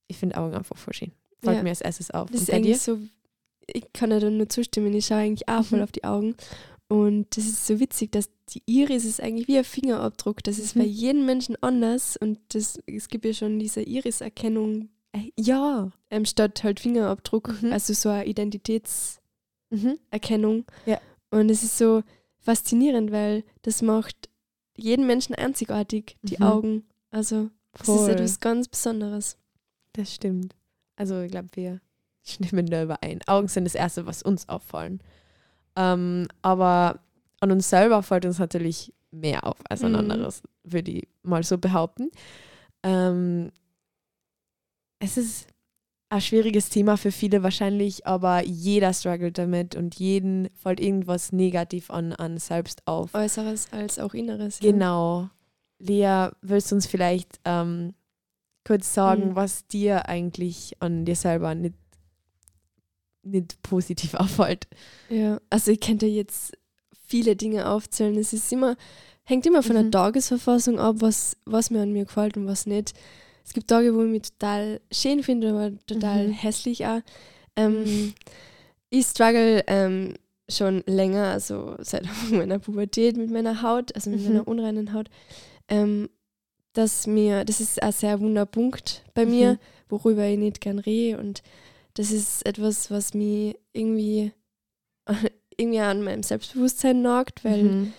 ich 0.08 0.16
finde 0.16 0.36
Augen 0.36 0.54
einfach 0.56 0.76
voll 0.76 0.94
schön. 0.94 1.12
Fällt 1.42 1.58
Ja. 1.58 1.62
mir 1.62 1.68
als 1.70 1.80
erstes 1.80 2.10
auf. 2.10 2.28
Das 2.30 2.40
Und 2.40 2.42
ist 2.42 2.50
bei 2.50 2.58
dir? 2.60 2.64
eigentlich 2.66 2.80
so, 2.82 2.98
ich 3.66 3.92
kann 3.92 4.10
dir 4.10 4.20
da 4.20 4.30
nur 4.30 4.48
zustimmen, 4.48 4.92
ich 4.94 5.06
schaue 5.06 5.18
eigentlich 5.18 5.48
auch 5.48 5.64
voll 5.64 5.78
Mhm. 5.78 5.84
auf 5.84 5.92
die 5.92 6.04
Augen. 6.04 6.34
Und 6.88 7.36
das 7.36 7.44
ist 7.44 7.66
so 7.66 7.78
witzig, 7.78 8.10
dass 8.12 8.28
die 8.52 8.62
Iris 8.66 9.04
ist 9.04 9.20
eigentlich 9.20 9.46
wie 9.46 9.58
ein 9.58 9.64
Fingerabdruck. 9.64 10.42
Das 10.42 10.58
ist 10.58 10.74
Mhm. 10.74 10.80
bei 10.80 10.86
jedem 10.86 11.26
Menschen 11.26 11.56
anders 11.62 12.16
und 12.16 12.38
das, 12.48 12.80
es 12.86 13.08
gibt 13.08 13.24
ja 13.24 13.32
schon 13.32 13.58
diese 13.58 13.82
Iris-Erkennung 13.82 14.88
Äh, 15.12 15.32
Ja. 15.36 15.90
ähm, 16.10 16.24
statt 16.24 16.62
halt 16.62 16.78
Fingerabdruck, 16.78 17.60
Mhm. 17.62 17.72
also 17.72 17.92
so 17.94 18.10
eine 18.10 18.26
Identitätserkennung. 18.26 20.56
Mhm. 20.56 20.64
Ja. 20.86 21.00
Und 21.30 21.50
es 21.50 21.62
ist 21.62 21.78
so 21.78 22.02
faszinierend, 22.38 23.12
weil 23.12 23.44
das 23.62 23.82
macht 23.82 24.28
jeden 24.76 25.06
Menschen 25.06 25.34
einzigartig, 25.34 26.16
die 26.22 26.36
Mhm. 26.38 26.42
Augen. 26.44 26.84
Also 27.10 27.50
das 27.72 27.82
ist 27.82 27.86
Voll. 27.86 28.10
etwas 28.10 28.40
ganz 28.40 28.68
Besonderes. 28.68 29.36
Das 29.94 30.14
stimmt. 30.14 30.54
Also 30.96 31.20
ich 31.22 31.30
glaube, 31.30 31.48
wir 31.54 31.80
stimmen 32.30 32.66
da 32.66 32.82
überein. 32.84 33.20
Augen 33.26 33.48
sind 33.48 33.64
das 33.64 33.74
Erste, 33.74 34.06
was 34.06 34.22
uns 34.22 34.48
auffallen. 34.48 35.00
Ähm, 35.76 36.26
aber 36.42 37.00
an 37.40 37.52
uns 37.52 37.68
selber 37.70 38.02
fällt 38.02 38.24
uns 38.26 38.38
natürlich 38.38 38.92
mehr 39.10 39.44
auf 39.46 39.56
als 39.68 39.82
an 39.82 39.92
Mhm. 39.92 39.98
anderes, 39.98 40.42
würde 40.64 40.90
ich 40.90 41.08
mal 41.22 41.42
so 41.42 41.58
behaupten. 41.58 42.10
Ähm, 42.82 43.50
es 44.98 45.16
ist 45.16 45.46
ein 46.10 46.20
schwieriges 46.20 46.68
Thema 46.70 46.96
für 46.96 47.12
viele 47.12 47.42
wahrscheinlich, 47.42 48.06
aber 48.06 48.42
jeder 48.42 48.92
struggelt 48.92 49.38
damit 49.38 49.76
und 49.76 49.94
jeden 49.94 50.48
fällt 50.54 50.80
irgendwas 50.80 51.30
negativ 51.32 51.90
an, 51.90 52.12
an 52.12 52.38
selbst 52.38 52.86
auf. 52.86 53.14
Äußeres 53.14 53.68
als 53.72 53.98
auch 53.98 54.12
Inneres. 54.14 54.58
ja. 54.60 54.70
Genau. 54.72 55.30
Lea, 55.78 56.28
willst 56.42 56.70
du 56.70 56.74
uns 56.74 56.86
vielleicht 56.86 57.40
ähm, 57.44 57.94
kurz 58.66 58.92
sagen, 58.92 59.28
Mhm. 59.30 59.34
was 59.36 59.66
dir 59.66 60.08
eigentlich 60.08 60.76
an 60.80 61.04
dir 61.04 61.16
selber 61.16 61.54
nicht, 61.54 61.74
nicht 63.22 63.60
positiv 63.62 64.14
auffällt? 64.14 64.66
Ja, 65.08 65.40
also 65.50 65.70
ich 65.72 65.80
könnte 65.80 66.06
jetzt 66.06 66.52
viele 67.06 67.36
Dinge 67.36 67.68
aufzählen. 67.68 68.16
Es 68.16 68.32
ist 68.32 68.52
immer, 68.52 68.76
hängt 69.24 69.46
immer 69.46 69.62
von 69.62 69.74
der 69.74 69.84
Mhm. 69.84 69.90
Tagesverfassung 69.92 70.78
ab, 70.78 70.96
was, 71.00 71.36
was 71.44 71.70
mir 71.70 71.82
an 71.82 71.92
mir 71.92 72.04
gefällt 72.04 72.36
und 72.36 72.46
was 72.46 72.66
nicht. 72.66 72.94
Es 73.44 73.52
gibt 73.52 73.68
Tage, 73.68 73.94
wo 73.94 74.02
ich 74.04 74.10
mich 74.10 74.22
total 74.22 74.80
schön 74.92 75.22
finde, 75.22 75.50
aber 75.50 75.72
total 75.86 76.28
Mhm. 76.28 76.32
hässlich 76.32 76.86
auch. 76.86 77.00
Ähm, 77.56 78.14
Ich 78.90 79.06
struggle 79.06 79.62
ähm, 79.68 80.14
schon 80.48 80.82
länger, 80.86 81.26
also 81.28 81.76
seit 81.78 82.04
meiner 82.32 82.58
Pubertät 82.58 83.16
mit 83.16 83.30
meiner 83.30 83.62
Haut, 83.62 83.94
also 83.94 84.10
mit 84.10 84.20
Mhm. 84.20 84.26
meiner 84.28 84.48
unreinen 84.48 84.92
Haut. 84.92 85.08
Ähm, 85.68 86.08
dass 86.72 87.06
mir, 87.06 87.44
das 87.44 87.60
ist 87.60 87.82
ein 87.82 87.92
sehr 87.92 88.20
wunder 88.20 88.46
Punkt 88.46 89.04
bei 89.14 89.26
mir, 89.26 89.54
Mhm. 89.54 89.58
worüber 89.88 90.26
ich 90.26 90.38
nicht 90.38 90.60
gern 90.60 90.78
rede 90.78 91.18
und 91.18 91.42
das 91.94 92.10
ist 92.12 92.44
etwas, 92.46 92.90
was 92.90 93.14
mich 93.14 93.56
irgendwie, 93.72 94.32
irgendwie 95.56 95.80
an 95.80 96.02
meinem 96.02 96.22
Selbstbewusstsein 96.22 97.02
nagt, 97.02 97.44
weil 97.44 97.62
Mhm. 97.64 97.92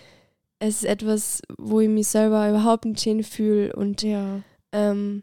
es 0.58 0.76
ist 0.76 0.84
etwas, 0.84 1.42
wo 1.58 1.80
ich 1.80 1.88
mich 1.88 2.08
selber 2.08 2.48
überhaupt 2.48 2.84
nicht 2.84 3.00
schön 3.02 3.22
fühle 3.22 3.74
und 3.74 4.02
Ja. 4.02 4.40
ähm, 4.72 5.22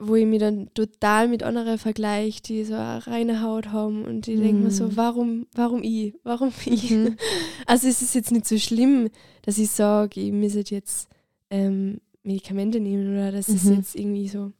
wo 0.00 0.14
ich 0.14 0.26
mich 0.26 0.38
dann 0.38 0.72
total 0.74 1.26
mit 1.26 1.42
anderen 1.42 1.76
vergleiche, 1.76 2.40
die 2.42 2.62
so 2.64 2.74
eine 2.74 3.04
reine 3.08 3.42
Haut 3.42 3.72
haben 3.72 4.04
und 4.04 4.26
die 4.26 4.36
mhm. 4.36 4.42
denken 4.42 4.62
mir 4.62 4.70
so, 4.70 4.96
warum, 4.96 5.48
warum 5.54 5.82
ich, 5.82 6.14
warum 6.22 6.52
ich? 6.66 6.90
Mhm. 6.90 7.16
Also 7.66 7.88
es 7.88 8.00
ist 8.00 8.14
jetzt 8.14 8.30
nicht 8.30 8.46
so 8.46 8.56
schlimm, 8.58 9.08
dass 9.42 9.58
ich 9.58 9.70
sage, 9.70 10.20
ich 10.20 10.30
müsste 10.32 10.62
jetzt 10.74 11.08
ähm, 11.50 12.00
Medikamente 12.22 12.78
nehmen 12.78 13.12
oder 13.12 13.32
dass 13.32 13.48
mhm. 13.48 13.54
es 13.56 13.64
jetzt 13.64 13.94
irgendwie 13.96 14.28
so 14.28 14.52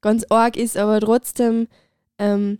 ganz 0.00 0.24
arg 0.30 0.56
ist, 0.56 0.76
aber 0.76 0.98
trotzdem 1.00 1.68
ähm, 2.22 2.58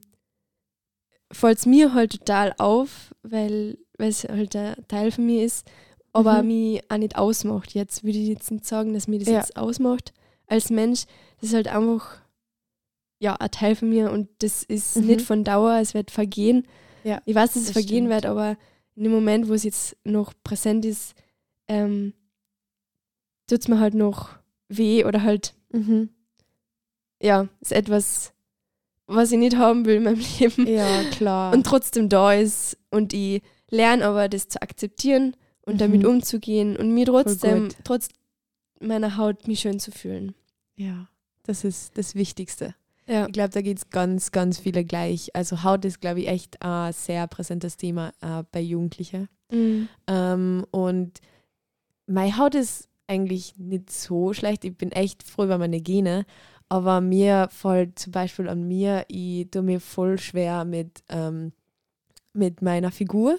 fällt 1.31 1.59
es 1.59 1.66
mir 1.66 1.95
halt 1.95 2.12
total 2.12 2.54
auf, 2.59 3.14
weil 3.23 3.78
es 3.99 4.25
halt 4.25 4.57
ein 4.57 4.75
Teil 4.88 5.12
von 5.12 5.25
mir 5.25 5.45
ist, 5.45 5.71
aber 6.12 6.42
mhm. 6.42 6.49
mich 6.49 6.90
auch 6.90 6.97
nicht 6.97 7.16
ausmacht. 7.16 7.75
Jetzt 7.75 8.04
würde 8.04 8.19
ich 8.19 8.28
jetzt 8.28 8.50
nicht 8.50 8.66
sagen, 8.66 8.92
dass 8.92 9.09
mir 9.09 9.21
das 9.21 9.28
ja. 9.28 9.38
jetzt 9.38 9.57
ausmacht 9.57 10.12
als 10.47 10.71
Mensch. 10.71 11.04
Das 11.40 11.50
ist 11.50 11.54
halt 11.54 11.69
einfach 11.69 12.21
ja, 13.19 13.37
ein 13.37 13.50
Teil 13.52 13.76
von 13.76 13.88
mir 13.88 14.11
und 14.11 14.28
das 14.40 14.64
ist 14.64 14.97
mhm. 14.97 15.07
nicht 15.07 15.23
von 15.23 15.45
Dauer, 15.45 15.78
es 15.81 15.95
wird 15.95 16.11
vergehen. 16.11 16.66
Ja, 17.04 17.23
ich 17.25 17.35
weiß, 17.35 17.54
dass 17.54 17.62
es 17.62 17.71
vergehen 17.71 18.07
stimmt. 18.07 18.11
wird, 18.11 18.26
aber 18.26 18.57
in 18.97 19.04
dem 19.04 19.12
Moment, 19.12 19.49
wo 19.49 19.54
es 19.54 19.62
jetzt 19.62 19.97
noch 20.04 20.35
präsent 20.42 20.85
ist, 20.85 21.14
ähm, 21.69 22.14
tut 23.49 23.61
es 23.61 23.69
mir 23.69 23.78
halt 23.78 23.95
noch 23.95 24.31
weh 24.69 25.04
oder 25.04 25.23
halt, 25.23 25.54
mhm. 25.71 26.11
ja, 27.21 27.49
ist 27.61 27.73
etwas, 27.73 28.32
was 29.14 29.33
ich 29.33 29.38
nicht 29.38 29.57
haben 29.57 29.85
will 29.85 29.97
in 29.97 30.04
meinem 30.04 30.23
Leben. 30.38 30.66
Ja, 30.66 31.04
klar. 31.11 31.52
Und 31.52 31.64
trotzdem 31.64 32.09
da 32.09 32.33
ist 32.33 32.76
und 32.90 33.12
ich 33.12 33.42
lerne 33.71 34.04
aber 34.04 34.28
das 34.28 34.49
zu 34.49 34.61
akzeptieren 34.61 35.37
und 35.62 35.75
mhm. 35.75 35.78
damit 35.78 36.04
umzugehen 36.04 36.76
und 36.76 36.92
mir 36.92 37.07
trotzdem, 37.07 37.69
trotz 37.85 38.09
meiner 38.81 39.16
Haut, 39.16 39.47
mich 39.49 39.61
schön 39.61 39.78
zu 39.78 39.90
fühlen. 39.90 40.35
Ja, 40.76 41.09
das 41.45 41.64
ist 41.64 41.97
das 41.97 42.14
Wichtigste. 42.14 42.75
Ja. 43.07 43.26
Ich 43.26 43.33
glaube, 43.33 43.50
da 43.50 43.62
geht 43.62 43.78
es 43.78 43.90
ganz, 43.90 44.31
ganz 44.31 44.59
viele 44.59 44.85
gleich. 44.85 45.35
Also 45.35 45.64
Haut 45.64 45.85
ist, 45.85 46.00
glaube 46.00 46.21
ich, 46.21 46.28
echt 46.28 46.62
ein 46.62 46.92
sehr 46.92 47.26
präsentes 47.26 47.76
Thema 47.76 48.12
äh, 48.21 48.45
bei 48.52 48.61
Jugendlichen. 48.61 49.28
Mhm. 49.50 49.88
Ähm, 50.07 50.66
und 50.71 51.21
meine 52.07 52.37
Haut 52.37 52.54
ist 52.54 52.88
eigentlich 53.07 53.57
nicht 53.59 53.90
so 53.90 54.33
schlecht. 54.33 54.64
Ich 54.64 54.76
bin 54.76 54.92
echt 54.92 55.23
froh 55.23 55.45
über 55.45 55.59
meine 55.59 55.81
Gene. 55.81 56.25
Aber 56.73 57.02
mir 57.02 57.49
fällt 57.50 57.99
zum 57.99 58.12
Beispiel 58.12 58.49
an 58.49 58.67
mir, 58.67 59.05
ich 59.09 59.50
tue 59.50 59.61
mir 59.61 59.79
voll 59.79 60.19
schwer 60.19 60.64
mit, 60.64 61.05
ähm, 61.11 61.52
mit 62.33 62.62
meiner 62.62 62.91
Figur. 62.91 63.37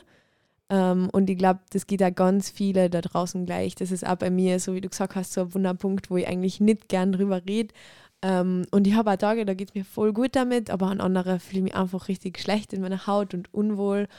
Ähm, 0.69 1.09
und 1.11 1.31
ich 1.31 1.39
glaube, 1.39 1.61
das 1.71 1.87
geht 1.87 2.03
auch 2.03 2.13
ganz 2.13 2.51
viele 2.51 2.91
da 2.91 3.01
draußen 3.01 3.47
gleich. 3.47 3.73
Das 3.73 3.89
ist 3.89 4.05
auch 4.05 4.17
bei 4.17 4.29
mir, 4.29 4.59
so 4.59 4.75
wie 4.75 4.81
du 4.81 4.89
gesagt 4.89 5.15
hast, 5.15 5.33
so 5.33 5.41
ein 5.41 5.53
Wunderpunkt, 5.55 6.11
wo 6.11 6.17
ich 6.17 6.27
eigentlich 6.27 6.59
nicht 6.59 6.89
gern 6.89 7.11
drüber 7.11 7.41
rede. 7.43 7.73
Ähm, 8.21 8.67
und 8.69 8.85
ich 8.85 8.93
habe 8.93 9.09
auch 9.09 9.15
Tage, 9.15 9.45
da 9.45 9.55
geht 9.55 9.69
es 9.69 9.73
mir 9.73 9.83
voll 9.83 10.13
gut 10.13 10.35
damit, 10.35 10.69
aber 10.69 10.85
an 10.89 11.01
andere 11.01 11.39
fühle 11.39 11.57
ich 11.57 11.63
mich 11.63 11.75
einfach 11.75 12.09
richtig 12.09 12.37
schlecht 12.37 12.71
in 12.71 12.81
meiner 12.81 13.07
Haut 13.07 13.33
und 13.33 13.51
unwohl. 13.51 14.09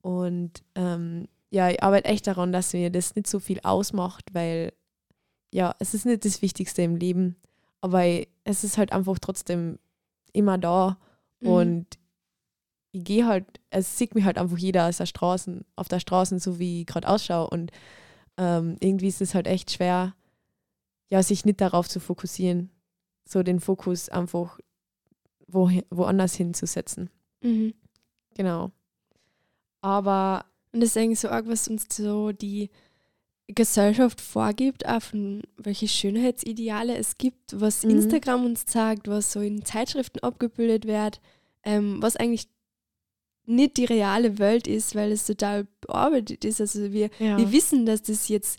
Und 0.00 0.64
ähm, 0.74 1.28
ja, 1.50 1.70
ich 1.70 1.84
arbeite 1.84 2.08
echt 2.08 2.26
daran, 2.26 2.50
dass 2.50 2.72
mir 2.72 2.90
das 2.90 3.14
nicht 3.14 3.28
so 3.28 3.38
viel 3.38 3.60
ausmacht, 3.62 4.24
weil 4.34 4.72
ja, 5.52 5.72
es 5.78 5.94
ist 5.94 6.04
nicht 6.04 6.24
das 6.24 6.42
Wichtigste 6.42 6.82
im 6.82 6.96
Leben, 6.96 7.36
aber 7.80 8.02
es 8.46 8.64
ist 8.64 8.78
halt 8.78 8.92
einfach 8.92 9.18
trotzdem 9.18 9.78
immer 10.32 10.56
da 10.56 10.98
mhm. 11.40 11.48
und 11.48 11.86
ich 12.92 13.04
gehe 13.04 13.26
halt, 13.26 13.44
es 13.70 13.98
sieht 13.98 14.14
mich 14.14 14.24
halt 14.24 14.38
einfach 14.38 14.56
jeder 14.56 14.88
aus 14.88 14.98
der 14.98 15.06
Straße, 15.06 15.64
auf 15.74 15.88
der 15.88 16.00
Straße, 16.00 16.38
so 16.38 16.58
wie 16.58 16.80
ich 16.80 16.86
gerade 16.86 17.08
ausschaue 17.08 17.50
und 17.50 17.72
ähm, 18.38 18.76
irgendwie 18.80 19.08
ist 19.08 19.20
es 19.20 19.34
halt 19.34 19.46
echt 19.46 19.72
schwer, 19.72 20.14
ja, 21.08 21.22
sich 21.22 21.44
nicht 21.44 21.60
darauf 21.60 21.88
zu 21.88 22.00
fokussieren, 22.00 22.70
so 23.24 23.42
den 23.42 23.60
Fokus 23.60 24.08
einfach 24.08 24.58
wo, 25.48 25.70
woanders 25.90 26.34
hinzusetzen. 26.34 27.10
Mhm. 27.42 27.74
Genau. 28.34 28.70
Aber 29.80 30.44
und 30.72 30.80
das 30.80 30.90
ist 30.90 30.98
eigentlich 30.98 31.20
so 31.20 31.30
arg, 31.30 31.48
was 31.48 31.68
uns 31.68 31.86
so 31.90 32.32
die 32.32 32.70
Gesellschaft 33.48 34.20
vorgibt, 34.20 34.86
auch 34.86 35.02
von 35.02 35.42
welche 35.56 35.86
Schönheitsideale 35.86 36.96
es 36.96 37.16
gibt, 37.16 37.60
was 37.60 37.84
mhm. 37.84 37.90
Instagram 37.90 38.44
uns 38.44 38.66
zeigt, 38.66 39.08
was 39.08 39.32
so 39.32 39.40
in 39.40 39.64
Zeitschriften 39.64 40.20
abgebildet 40.20 40.86
wird, 40.86 41.20
ähm, 41.62 42.02
was 42.02 42.16
eigentlich 42.16 42.48
nicht 43.46 43.76
die 43.76 43.84
reale 43.84 44.38
Welt 44.38 44.66
ist, 44.66 44.96
weil 44.96 45.12
es 45.12 45.26
total 45.26 45.66
bearbeitet 45.80 46.44
ist. 46.44 46.60
Also 46.60 46.92
wir, 46.92 47.10
ja. 47.20 47.38
wir 47.38 47.52
wissen, 47.52 47.86
dass 47.86 48.02
das 48.02 48.28
jetzt 48.28 48.58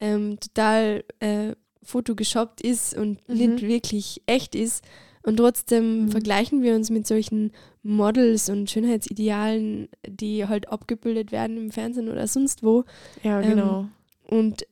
ähm, 0.00 0.38
total 0.38 1.04
äh, 1.20 1.54
photogeshoppt 1.82 2.60
ist 2.60 2.94
und 2.94 3.26
mhm. 3.28 3.36
nicht 3.36 3.62
wirklich 3.62 4.22
echt 4.26 4.54
ist. 4.54 4.84
Und 5.22 5.38
trotzdem 5.38 6.04
mhm. 6.04 6.10
vergleichen 6.10 6.62
wir 6.62 6.74
uns 6.74 6.90
mit 6.90 7.06
solchen 7.06 7.52
Models 7.82 8.48
und 8.48 8.70
Schönheitsidealen, 8.70 9.88
die 10.06 10.46
halt 10.46 10.68
abgebildet 10.68 11.32
werden 11.32 11.56
im 11.56 11.70
Fernsehen 11.72 12.10
oder 12.10 12.28
sonst 12.28 12.62
wo. 12.62 12.84
Ja, 13.22 13.40
genau. 13.40 13.80
Ähm, 13.80 13.90
und 14.28 14.66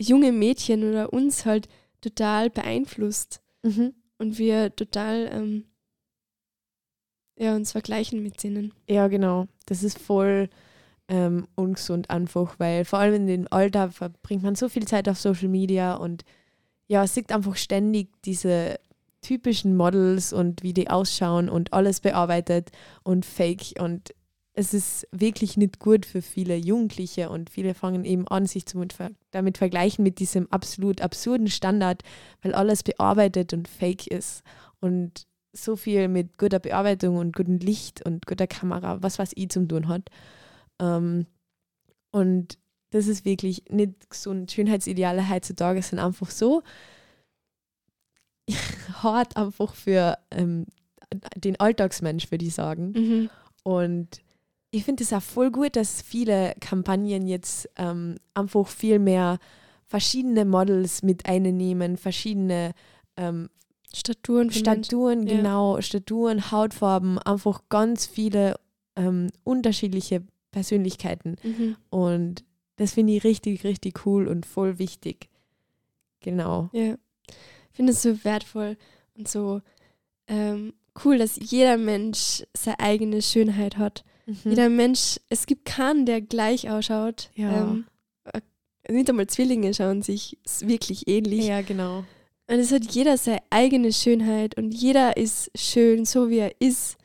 junge 0.00 0.32
Mädchen 0.32 0.88
oder 0.88 1.12
uns 1.12 1.46
halt 1.46 1.68
total 2.00 2.50
beeinflusst 2.50 3.40
mhm. 3.62 3.94
und 4.18 4.38
wir 4.38 4.74
total 4.74 5.28
ähm, 5.32 5.64
ja, 7.36 7.54
uns 7.54 7.72
vergleichen 7.72 8.22
mit 8.22 8.42
denen. 8.42 8.72
Ja, 8.88 9.08
genau. 9.08 9.46
Das 9.66 9.82
ist 9.82 9.98
voll 9.98 10.48
ähm, 11.08 11.46
ungesund 11.54 12.10
einfach, 12.10 12.58
weil 12.58 12.84
vor 12.84 12.98
allem 12.98 13.14
in 13.14 13.26
dem 13.26 13.46
Alter 13.50 13.90
verbringt 13.90 14.42
man 14.42 14.54
so 14.54 14.68
viel 14.68 14.86
Zeit 14.86 15.08
auf 15.08 15.18
Social 15.18 15.48
Media 15.48 15.94
und 15.94 16.24
ja, 16.88 17.04
es 17.04 17.14
sieht 17.14 17.32
einfach 17.32 17.56
ständig 17.56 18.10
diese 18.24 18.78
typischen 19.22 19.76
Models 19.76 20.32
und 20.32 20.62
wie 20.62 20.74
die 20.74 20.90
ausschauen 20.90 21.48
und 21.48 21.72
alles 21.72 22.00
bearbeitet 22.00 22.70
und 23.02 23.24
fake 23.24 23.74
und 23.80 24.14
es 24.54 24.74
ist 24.74 25.08
wirklich 25.12 25.56
nicht 25.56 25.78
gut 25.78 26.04
für 26.04 26.20
viele 26.20 26.56
Jugendliche 26.56 27.30
und 27.30 27.48
viele 27.48 27.74
fangen 27.74 28.04
eben 28.04 28.28
an, 28.28 28.46
sich 28.46 28.66
zu, 28.66 28.84
damit 29.30 29.58
vergleichen 29.58 30.02
mit 30.02 30.18
diesem 30.18 30.50
absolut 30.52 31.00
absurden 31.00 31.48
Standard, 31.48 32.02
weil 32.42 32.54
alles 32.54 32.82
bearbeitet 32.82 33.54
und 33.54 33.66
fake 33.66 34.06
ist 34.08 34.42
und 34.80 35.26
so 35.54 35.76
viel 35.76 36.08
mit 36.08 36.38
guter 36.38 36.58
Bearbeitung 36.58 37.16
und 37.16 37.34
gutem 37.34 37.58
Licht 37.58 38.04
und 38.04 38.26
guter 38.26 38.46
Kamera, 38.46 39.02
was 39.02 39.18
was 39.18 39.32
ich 39.34 39.48
zum 39.50 39.68
tun 39.68 39.88
hat. 39.88 40.10
Ähm, 40.80 41.26
und 42.10 42.58
das 42.90 43.06
ist 43.06 43.24
wirklich 43.24 43.64
nicht 43.70 44.10
gesund. 44.10 44.52
Schönheitsideale 44.52 45.30
heutzutage 45.30 45.82
sind 45.82 45.98
einfach 45.98 46.30
so 46.30 46.62
hart 49.02 49.36
einfach 49.36 49.74
für 49.74 50.18
ähm, 50.30 50.66
den 51.36 51.58
Alltagsmensch, 51.58 52.30
würde 52.30 52.44
ich 52.44 52.54
sagen. 52.54 52.92
Mhm. 52.92 53.30
Und 53.62 54.22
ich 54.72 54.84
finde 54.84 55.04
es 55.04 55.12
auch 55.12 55.22
voll 55.22 55.50
gut, 55.50 55.76
dass 55.76 56.00
viele 56.02 56.54
Kampagnen 56.58 57.28
jetzt 57.28 57.68
ähm, 57.76 58.16
einfach 58.34 58.66
viel 58.66 58.98
mehr 58.98 59.38
verschiedene 59.86 60.46
Models 60.46 61.02
mit 61.02 61.26
einnehmen, 61.26 61.98
verschiedene 61.98 62.72
ähm, 63.18 63.50
Staturen, 63.94 64.50
Staturen, 64.50 65.26
ja. 65.26 65.36
genau, 65.36 65.78
Staturen, 65.82 66.50
Hautfarben, 66.50 67.18
einfach 67.18 67.64
ganz 67.68 68.06
viele 68.06 68.58
ähm, 68.96 69.28
unterschiedliche 69.44 70.22
Persönlichkeiten. 70.50 71.36
Mhm. 71.42 71.76
Und 71.90 72.44
das 72.76 72.94
finde 72.94 73.12
ich 73.12 73.24
richtig, 73.24 73.64
richtig 73.64 74.06
cool 74.06 74.26
und 74.26 74.46
voll 74.46 74.78
wichtig. 74.78 75.28
Genau. 76.20 76.70
Ja. 76.72 76.94
Ich 77.28 77.76
finde 77.76 77.92
es 77.92 78.00
so 78.00 78.24
wertvoll 78.24 78.78
und 79.18 79.28
so 79.28 79.60
ähm, 80.28 80.72
cool, 81.04 81.18
dass 81.18 81.38
jeder 81.38 81.76
Mensch 81.76 82.42
seine 82.56 82.80
eigene 82.80 83.20
Schönheit 83.20 83.76
hat. 83.76 84.04
Mhm. 84.26 84.36
Jeder 84.44 84.68
Mensch, 84.68 85.20
es 85.28 85.46
gibt 85.46 85.64
keinen, 85.64 86.06
der 86.06 86.20
gleich 86.20 86.70
ausschaut. 86.70 87.30
Ja. 87.34 87.62
Ähm, 87.62 87.86
äh, 88.24 88.40
nicht 88.88 89.08
einmal 89.08 89.26
Zwillinge 89.26 89.74
schauen 89.74 90.02
sich 90.02 90.38
wirklich 90.60 91.08
ähnlich. 91.08 91.46
Ja, 91.46 91.62
genau. 91.62 92.04
Und 92.48 92.58
es 92.58 92.72
hat 92.72 92.84
jeder 92.92 93.16
seine 93.16 93.40
eigene 93.50 93.92
Schönheit 93.92 94.56
und 94.56 94.72
jeder 94.72 95.16
ist 95.16 95.50
schön, 95.56 96.04
so 96.04 96.28
wie 96.28 96.38
er 96.38 96.60
ist. 96.60 96.96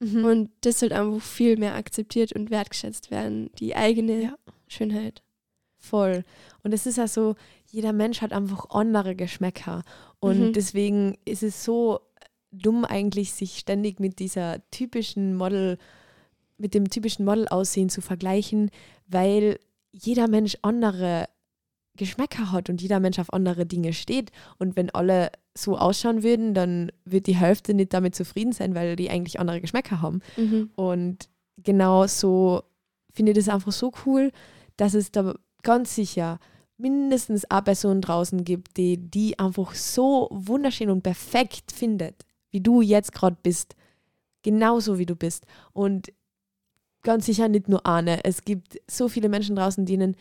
Mhm. 0.00 0.24
Und 0.24 0.50
das 0.62 0.80
sollte 0.80 0.98
einfach 0.98 1.22
viel 1.22 1.56
mehr 1.56 1.74
akzeptiert 1.74 2.32
und 2.32 2.50
wertgeschätzt 2.50 3.10
werden, 3.10 3.50
die 3.58 3.76
eigene 3.76 4.22
ja. 4.22 4.36
Schönheit. 4.68 5.22
Voll. 5.78 6.24
Und 6.62 6.72
es 6.72 6.86
ist 6.86 6.98
ja 6.98 7.06
so, 7.06 7.36
jeder 7.70 7.92
Mensch 7.92 8.20
hat 8.20 8.32
einfach 8.32 8.70
andere 8.70 9.14
Geschmäcker. 9.14 9.84
Und 10.18 10.40
mhm. 10.40 10.52
deswegen 10.52 11.16
ist 11.24 11.42
es 11.42 11.64
so 11.64 12.00
dumm 12.50 12.84
eigentlich, 12.84 13.32
sich 13.32 13.58
ständig 13.58 14.00
mit 14.00 14.18
dieser 14.18 14.68
typischen 14.70 15.36
Model 15.36 15.78
mit 16.58 16.74
dem 16.74 16.88
typischen 16.90 17.24
Model-Aussehen 17.24 17.88
zu 17.88 18.00
vergleichen, 18.00 18.70
weil 19.06 19.58
jeder 19.92 20.28
Mensch 20.28 20.56
andere 20.62 21.28
Geschmäcker 21.96 22.52
hat 22.52 22.68
und 22.70 22.80
jeder 22.82 23.00
Mensch 23.00 23.18
auf 23.18 23.32
andere 23.32 23.66
Dinge 23.66 23.92
steht. 23.92 24.30
Und 24.58 24.76
wenn 24.76 24.90
alle 24.90 25.30
so 25.54 25.76
ausschauen 25.78 26.22
würden, 26.22 26.54
dann 26.54 26.92
wird 27.04 27.26
die 27.26 27.36
Hälfte 27.36 27.74
nicht 27.74 27.92
damit 27.92 28.14
zufrieden 28.14 28.52
sein, 28.52 28.74
weil 28.74 28.96
die 28.96 29.10
eigentlich 29.10 29.40
andere 29.40 29.60
Geschmäcker 29.60 30.00
haben. 30.02 30.20
Mhm. 30.36 30.70
Und 30.76 31.28
genau 31.56 32.06
so 32.06 32.62
finde 33.12 33.32
ich 33.32 33.38
das 33.38 33.48
einfach 33.48 33.72
so 33.72 33.92
cool, 34.04 34.30
dass 34.76 34.94
es 34.94 35.10
da 35.10 35.34
ganz 35.62 35.94
sicher 35.94 36.38
mindestens 36.76 37.46
eine 37.46 37.62
Person 37.62 38.02
draußen 38.02 38.44
gibt, 38.44 38.76
die 38.76 38.98
die 38.98 39.38
einfach 39.38 39.74
so 39.74 40.28
wunderschön 40.30 40.90
und 40.90 41.02
perfekt 41.02 41.72
findet, 41.72 42.26
wie 42.50 42.60
du 42.60 42.82
jetzt 42.82 43.12
gerade 43.12 43.36
bist. 43.42 43.74
Genauso 44.42 44.98
wie 44.98 45.06
du 45.06 45.16
bist. 45.16 45.46
Und 45.72 46.12
ganz 47.06 47.24
sicher 47.24 47.48
nicht 47.48 47.68
nur 47.68 47.86
eine. 47.86 48.22
Es 48.24 48.42
gibt 48.42 48.78
so 48.90 49.08
viele 49.08 49.30
Menschen 49.30 49.56
draußen, 49.56 49.86
denen 49.86 50.14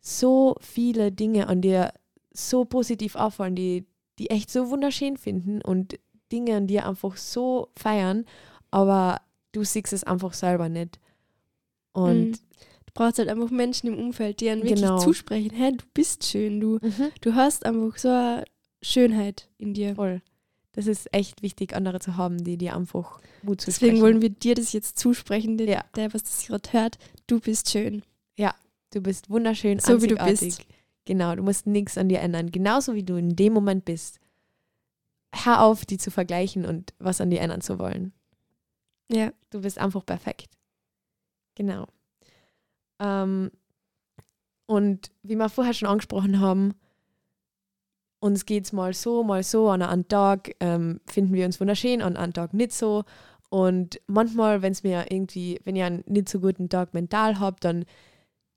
so 0.00 0.54
viele 0.60 1.10
Dinge 1.10 1.48
an 1.48 1.60
dir 1.62 1.92
so 2.32 2.64
positiv 2.64 3.16
auffallen, 3.16 3.56
die, 3.56 3.86
die 4.20 4.30
echt 4.30 4.50
so 4.50 4.70
wunderschön 4.70 5.16
finden 5.16 5.60
und 5.62 5.98
Dinge 6.30 6.56
an 6.56 6.66
dir 6.68 6.86
einfach 6.86 7.16
so 7.16 7.68
feiern, 7.76 8.24
aber 8.70 9.20
du 9.52 9.64
siehst 9.64 9.92
es 9.92 10.04
einfach 10.04 10.32
selber 10.34 10.68
nicht. 10.68 11.00
Und 11.92 12.30
Mhm. 12.30 12.32
Du 12.86 12.92
brauchst 13.02 13.18
halt 13.18 13.28
einfach 13.28 13.50
Menschen 13.50 13.88
im 13.88 13.98
Umfeld, 13.98 14.40
die 14.40 14.48
einem 14.48 14.62
wirklich 14.62 14.80
Genau. 14.80 14.98
zusprechen, 14.98 15.50
hey, 15.54 15.72
du 15.76 15.84
bist 15.92 16.24
schön, 16.24 16.60
du, 16.60 16.78
Mhm. 16.80 17.10
du 17.20 17.34
hast 17.34 17.66
einfach 17.66 17.98
so 17.98 18.08
eine 18.08 18.44
Schönheit 18.82 19.48
in 19.58 19.74
dir. 19.74 19.94
voll. 19.94 20.22
Das 20.76 20.86
ist 20.86 21.12
echt 21.12 21.42
wichtig, 21.42 21.74
andere 21.74 21.98
zu 21.98 22.16
haben, 22.16 22.44
die 22.44 22.56
dir 22.56 22.76
einfach 22.76 23.20
Mut 23.42 23.60
zu 23.62 23.66
Deswegen 23.66 24.00
wollen 24.00 24.22
wir 24.22 24.30
dir 24.30 24.54
das 24.54 24.72
jetzt 24.72 24.98
zusprechen, 24.98 25.56
der, 25.58 25.66
Ja. 25.66 25.84
der 25.96 26.14
was 26.14 26.22
das 26.22 26.46
gerade 26.46 26.70
hört, 26.72 26.98
du 27.26 27.40
bist 27.40 27.70
schön. 27.70 28.02
Du 28.92 29.00
bist 29.02 29.28
wunderschön, 29.28 29.80
So 29.80 30.00
wie 30.00 30.06
du 30.06 30.18
einzigartig. 30.18 30.58
bist. 30.68 30.68
Genau, 31.06 31.34
du 31.34 31.42
musst 31.42 31.66
nichts 31.66 31.98
an 31.98 32.08
dir 32.08 32.20
ändern. 32.20 32.50
Genauso 32.52 32.94
wie 32.94 33.02
du 33.02 33.16
in 33.16 33.34
dem 33.34 33.52
Moment 33.52 33.84
bist. 33.84 34.20
Hör 35.34 35.62
auf, 35.64 35.84
die 35.84 35.98
zu 35.98 36.10
vergleichen 36.12 36.64
und 36.64 36.94
was 37.00 37.20
an 37.20 37.28
dir 37.28 37.40
ändern 37.40 37.60
zu 37.60 37.78
wollen. 37.80 38.12
Ja. 39.10 39.32
Du 39.50 39.60
bist 39.60 39.76
einfach 39.78 40.06
perfekt. 40.06 40.48
Genau. 41.56 41.88
Ähm, 43.00 43.50
und 44.66 45.10
wie 45.24 45.34
wir 45.34 45.48
vorher 45.48 45.74
schon 45.74 45.88
angesprochen 45.88 46.38
haben, 46.40 46.74
uns 48.26 48.44
geht 48.44 48.64
es 48.64 48.72
mal 48.72 48.92
so, 48.92 49.22
mal 49.22 49.42
so. 49.42 49.68
An 49.68 49.82
einem 49.82 50.08
Tag 50.08 50.54
ähm, 50.60 51.00
finden 51.06 51.32
wir 51.34 51.46
uns 51.46 51.60
wunderschön, 51.60 52.02
an 52.02 52.16
einem 52.16 52.32
Tag 52.32 52.52
nicht 52.52 52.72
so. 52.72 53.04
Und 53.48 54.00
manchmal, 54.06 54.62
wenn 54.62 54.72
es 54.72 54.82
mir 54.82 55.06
irgendwie, 55.10 55.60
wenn 55.64 55.76
ich 55.76 55.82
einen 55.82 56.04
nicht 56.06 56.28
so 56.28 56.40
guten 56.40 56.68
Tag 56.68 56.94
mental 56.94 57.38
habe, 57.38 57.56
dann 57.60 57.84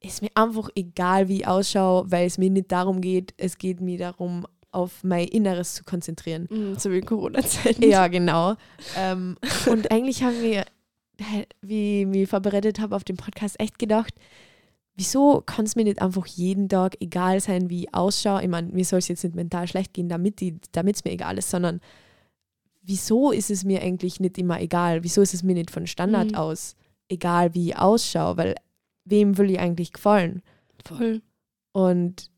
ist 0.02 0.22
mir 0.22 0.32
einfach 0.36 0.70
egal, 0.76 1.28
wie 1.28 1.38
ich 1.38 1.48
ausschaue, 1.48 2.10
weil 2.12 2.26
es 2.26 2.38
mir 2.38 2.50
nicht 2.50 2.72
darum 2.72 3.02
geht, 3.02 3.34
es 3.38 3.58
geht 3.58 3.82
mir 3.82 3.98
darum, 3.98 4.46
auf 4.72 5.04
mein 5.04 5.28
Inneres 5.28 5.74
zu 5.74 5.84
konzentrieren. 5.84 6.48
Mhm, 6.50 6.78
so 6.78 6.92
wie 6.92 7.00
in 7.00 7.06
Corona-Zeiten. 7.06 7.84
Ja, 7.84 8.08
genau. 8.08 8.56
ähm, 8.98 9.38
und 9.70 9.92
eigentlich 9.92 10.24
haben 10.24 10.42
wir, 10.42 10.66
wie 11.62 12.02
ich 12.02 12.08
mich 12.08 12.30
vorbereitet 12.30 12.80
habe 12.80 12.96
auf 12.96 13.04
den 13.04 13.18
Podcast, 13.18 13.60
echt 13.60 13.80
gedacht, 13.80 14.14
wieso 15.00 15.42
kann 15.46 15.64
es 15.66 15.78
mir 15.78 15.86
nicht 15.86 16.02
einfach 16.02 16.26
jeden 16.28 16.68
Tag 16.68 16.98
egal 17.00 17.40
sein, 17.40 17.70
wie 17.70 17.86
ich 17.86 17.94
ausschaue? 17.94 18.44
Ich 18.44 18.50
meine, 18.50 18.68
mir 18.74 18.84
soll 18.84 19.00
es 19.00 19.08
jetzt 19.08 19.24
nicht 19.24 19.34
mental 19.34 19.66
schlecht 19.66 19.94
gehen, 19.94 20.10
damit 20.10 20.42
es 20.42 21.04
mir 21.06 21.12
egal 21.12 21.38
ist, 21.38 21.50
sondern 21.50 21.80
wieso 22.82 23.32
ist 23.32 23.50
es 23.50 23.64
mir 23.64 23.82
eigentlich 23.82 24.20
nicht 24.20 24.38
immer 24.38 24.60
egal? 24.60 25.04
Wieso 25.06 25.22
ist 25.22 25.34
es 25.34 25.42
mir 25.42 25.54
nicht 25.54 25.72
von 25.72 25.88
Standard 25.88 26.32
Mhm. 26.32 26.36
aus 26.36 26.76
egal, 27.08 27.54
wie 27.54 27.70
ich 27.70 27.78
ausschaue? 27.78 28.36
Weil 28.36 28.56
wem 29.06 29.38
will 29.38 29.50
ich 29.52 29.60
eigentlich 29.60 29.94
gefallen? 29.94 30.42
Voll. 30.84 31.22
Und 31.72 32.30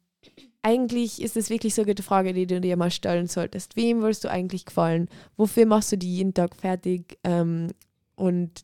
eigentlich 0.61 1.19
ist 1.19 1.37
es 1.37 1.49
wirklich 1.49 1.73
so 1.73 1.81
eine 1.81 1.91
gute 1.91 2.03
Frage, 2.03 2.33
die 2.33 2.45
du 2.45 2.61
dir 2.61 2.77
mal 2.77 2.91
stellen 2.91 3.25
solltest. 3.27 3.75
Wem 3.75 4.03
willst 4.03 4.23
du 4.23 4.29
eigentlich 4.29 4.65
gefallen? 4.65 5.09
Wofür 5.35 5.65
machst 5.65 5.91
du 5.91 5.97
die 5.97 6.17
jeden 6.17 6.35
Tag 6.35 6.55
fertig? 6.55 7.17
Ähm, 7.23 7.69
und 8.15 8.63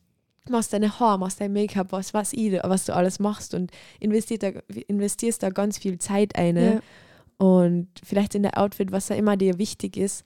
machst 0.50 0.72
deine 0.72 0.98
Haare, 1.00 1.18
machst 1.18 1.40
dein 1.40 1.52
Make-up, 1.52 1.92
was 1.92 2.32
ich, 2.32 2.52
was 2.62 2.84
du 2.86 2.94
alles 2.94 3.18
machst 3.18 3.54
und 3.54 3.70
investierst 4.00 4.42
da, 4.42 4.48
investierst 4.88 5.42
da 5.42 5.50
ganz 5.50 5.78
viel 5.78 5.98
Zeit 5.98 6.36
ein. 6.36 6.56
Ja. 6.56 6.80
Und 7.38 7.88
vielleicht 8.04 8.34
in 8.34 8.42
der 8.42 8.58
Outfit, 8.58 8.90
was 8.92 9.06
da 9.06 9.14
immer 9.14 9.36
dir 9.36 9.58
wichtig 9.58 9.96
ist. 9.96 10.24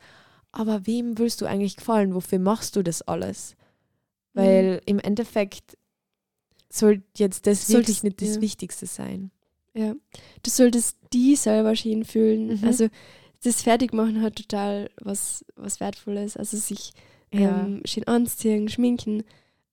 Aber 0.51 0.87
wem 0.87 1.19
willst 1.19 1.41
du 1.41 1.47
eigentlich 1.47 1.77
gefallen? 1.77 2.15
Wofür 2.15 2.39
machst 2.39 2.77
du 2.77 2.83
das 2.83 3.03
alles? 3.03 3.55
Weil 4.35 4.81
im 4.87 4.99
Endeffekt 4.99 5.77
soll 6.71 7.03
jetzt 7.17 7.47
das 7.47 7.67
Solltest- 7.67 7.73
wirklich 7.73 8.03
nicht 8.03 8.23
das 8.23 8.37
ja. 8.37 8.41
Wichtigste 8.41 8.87
sein. 8.87 9.31
Ja. 9.75 9.95
Du 10.43 10.51
solltest 10.51 10.97
die 11.13 11.37
selber 11.37 11.77
schön 11.77 12.05
fühlen. 12.05 12.59
Mhm. 12.61 12.65
Also 12.67 12.89
das 13.43 13.63
Fertigmachen 13.63 14.23
hat 14.23 14.37
total 14.37 14.89
was, 15.01 15.45
was 15.57 15.81
Wertvolles. 15.81 16.37
Also 16.37 16.57
sich 16.57 16.93
Ja. 17.33 17.61
ähm, 17.65 17.83
schön 17.85 18.07
anziehen, 18.07 18.69
schminken. 18.69 19.23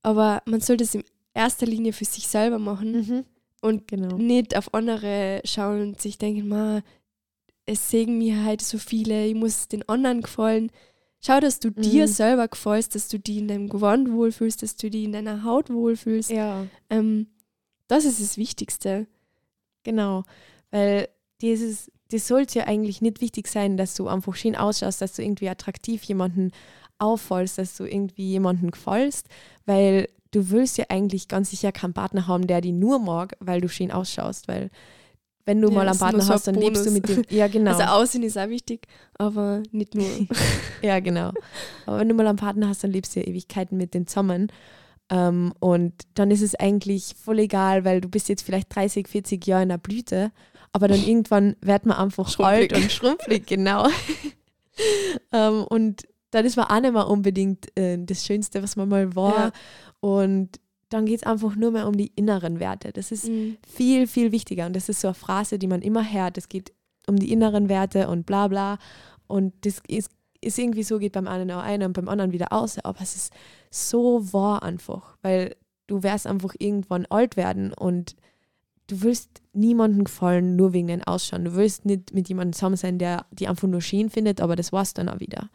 Aber 0.04 0.42
man 0.46 0.62
sollte 0.62 0.84
es 0.84 0.96
in 0.96 1.04
erster 1.34 1.66
Linie 1.66 1.94
für 1.94 2.06
sich 2.06 2.28
selber 2.28 2.60
machen 2.60 2.92
Mhm. 2.92 3.26
und 3.62 3.88
Genau. 3.88 4.18
nicht 4.18 4.56
auf 4.58 4.74
andere 4.74 5.42
schauen 5.46 5.82
und 5.82 6.02
sich 6.02 6.18
denken, 6.18 6.48
ma, 6.48 6.82
es 7.66 7.90
sehen 7.90 8.18
mir 8.18 8.46
heute 8.46 8.66
so 8.66 8.78
viele, 8.78 9.26
ich 9.28 9.36
muss 9.36 9.68
den 9.68 9.88
anderen 9.88 10.22
gefallen. 10.22 10.72
Schau, 11.22 11.40
dass 11.40 11.60
du 11.60 11.70
dir 11.70 12.04
Mhm. 12.08 12.12
selber 12.12 12.48
gefällst, 12.48 12.96
dass 12.96 13.10
du 13.10 13.20
die 13.20 13.40
in 13.40 13.48
deinem 13.50 13.68
Gewand 13.70 14.12
wohlfühlst, 14.12 14.64
dass 14.64 14.76
du 14.78 14.90
die 14.90 15.04
in 15.04 15.12
deiner 15.12 15.44
Haut 15.44 15.70
wohlfühlst. 15.70 16.30
Ja, 16.32 16.66
Ähm, 16.90 17.28
das 17.88 18.06
ist 18.06 18.22
das 18.22 18.38
Wichtigste. 18.38 19.08
genau. 19.84 20.24
Weil 20.72 21.10
dieses, 21.42 21.92
das 22.10 22.28
sollte 22.28 22.60
ja 22.60 22.68
eigentlich 22.68 23.02
nicht 23.02 23.22
wichtig 23.22 23.48
sein, 23.48 23.76
dass 23.78 23.96
du 23.96 24.08
einfach 24.08 24.36
schön 24.36 24.56
ausschaust, 24.56 25.02
dass 25.02 25.14
du 25.16 25.24
irgendwie 25.24 25.50
attraktiv 25.50 26.04
jemanden 26.04 26.52
auffallst, 27.00 27.58
dass 27.58 27.76
du 27.78 27.86
irgendwie 27.86 28.28
jemanden 28.30 28.72
gefällst, 28.72 29.28
weil 29.70 30.10
du 30.32 30.50
willst 30.50 30.80
ja 30.80 30.86
eigentlich 30.90 31.28
ganz 31.28 31.52
sicher 31.52 31.72
keinen 31.72 31.94
Partner 31.94 32.26
haben, 32.26 32.48
der 32.48 32.60
die 32.60 32.72
nur 32.72 32.98
mag, 32.98 33.36
weil 33.40 33.62
du 33.62 33.70
schön 33.70 33.92
ausschaust, 33.92 34.48
weil 34.48 34.72
wenn 35.46 35.62
du 35.62 35.70
Ja, 35.70 35.76
mal 35.76 35.88
einen 35.88 36.00
Partner 36.00 36.24
so 36.24 36.34
hast, 36.34 36.48
dann 36.48 36.56
lebst 36.56 36.88
du 36.88 36.92
mit 36.92 37.08
dem, 37.08 37.24
ja 37.30 37.48
genau, 37.48 37.78
Also 37.78 37.84
Aussehen 37.84 38.24
ist 38.24 38.36
auch 38.36 38.50
wichtig, 38.50 38.88
aber 39.20 39.62
nicht 39.72 39.94
nur. 39.94 40.08
ja 40.82 41.00
genau. 41.00 41.34
Aber 41.86 42.00
wenn 42.00 42.10
du 42.10 42.16
mal 42.16 42.26
einen 42.26 42.38
Partner 42.38 42.68
hast, 42.68 42.84
dann 42.84 42.92
lebst 42.92 43.16
du 43.16 43.20
ja 43.20 43.28
Ewigkeiten 43.28 43.78
mit 43.78 43.94
dem 43.94 44.08
zusammen 44.08 44.52
ähm, 45.12 45.54
und 45.60 45.94
dann 46.16 46.32
ist 46.32 46.42
es 46.42 46.56
eigentlich 46.56 47.14
voll 47.24 47.38
egal, 47.38 47.86
weil 47.86 48.02
du 48.02 48.10
bist 48.10 48.28
jetzt 48.28 48.42
vielleicht 48.42 48.74
30, 48.76 49.08
40 49.08 49.46
Jahre 49.46 49.64
in 49.64 49.70
der 49.70 49.78
Blüte, 49.78 50.32
aber 50.74 50.88
dann 50.88 51.04
irgendwann 51.04 51.56
wird 51.62 51.86
man 51.86 51.98
einfach 51.98 52.40
alt 52.40 52.74
und 52.74 52.92
schrumpelig, 52.92 53.46
genau. 53.46 53.88
ähm, 55.32 55.64
und 55.64 56.08
dann 56.32 56.46
ist 56.46 56.56
man 56.58 56.66
auch 56.68 56.80
nicht 56.82 56.94
mehr 56.94 57.08
unbedingt 57.08 57.76
äh, 57.78 57.98
das 58.00 58.26
Schönste, 58.26 58.62
was 58.64 58.76
man 58.76 58.90
mal 58.90 59.16
war. 59.16 59.38
Ja. 59.38 59.52
Und 60.00 60.60
dann 60.90 61.06
geht 61.06 61.18
es 61.18 61.24
einfach 61.24 61.56
nur 61.56 61.72
mehr 61.72 61.88
um 61.88 61.96
die 61.98 62.12
inneren 62.16 62.60
Werte. 62.60 62.92
Das 62.92 63.12
ist 63.12 63.28
Mhm. 63.30 63.58
viel, 63.68 64.08
viel 64.08 64.32
wichtiger. 64.32 64.66
Und 64.66 64.76
das 64.76 64.90
ist 64.90 65.02
so 65.02 65.08
eine 65.10 65.16
Phrase, 65.16 65.60
die 65.60 65.68
man 65.68 65.82
immer 65.82 66.04
hört. 66.04 66.38
Es 66.38 66.50
geht 66.50 66.74
um 67.08 67.18
die 67.18 67.32
inneren 67.32 67.70
Werte 67.70 68.08
und 68.10 68.26
bla 68.26 68.48
bla. 68.48 68.78
Und 69.28 69.54
das 69.66 69.82
ist, 69.88 70.12
ist 70.42 70.58
irgendwie 70.58 70.84
so, 70.84 70.98
geht 71.00 71.14
beim 71.14 71.28
einen 71.28 71.52
auch 71.52 71.62
ein 71.62 71.84
und 71.84 71.94
beim 71.94 72.10
anderen 72.10 72.32
wieder 72.32 72.52
aus. 72.52 72.80
Aber 72.80 73.02
es 73.02 73.16
ist 73.16 73.34
so 73.70 74.34
wahr 74.34 74.64
einfach, 74.64 75.18
weil 75.22 75.56
du 75.88 76.02
wirst 76.04 76.28
einfach 76.28 76.56
irgendwann 76.58 77.06
alt 77.08 77.38
werden 77.38 77.74
und 77.74 78.16
du 78.88 79.02
willst 79.04 79.30
niemandem 79.54 80.04
gefallen, 80.04 80.56
nur 80.56 80.74
wegen 80.74 80.88
deinem 80.88 81.04
Ausschauen. 81.04 81.46
Du 81.46 81.56
willst 81.56 81.86
nicht 81.86 82.14
mit 82.14 82.30
jemandem 82.30 82.54
zusammen 82.54 82.78
sein, 82.78 82.98
der 82.98 83.26
die 83.32 83.48
einfach 83.48 83.68
nur 83.68 83.82
schön 83.82 84.10
findet, 84.10 84.42
aber 84.42 84.56
das 84.56 84.72
war's 84.72 84.94
dann 84.96 85.10
auch 85.10 85.20
wieder. 85.20 85.50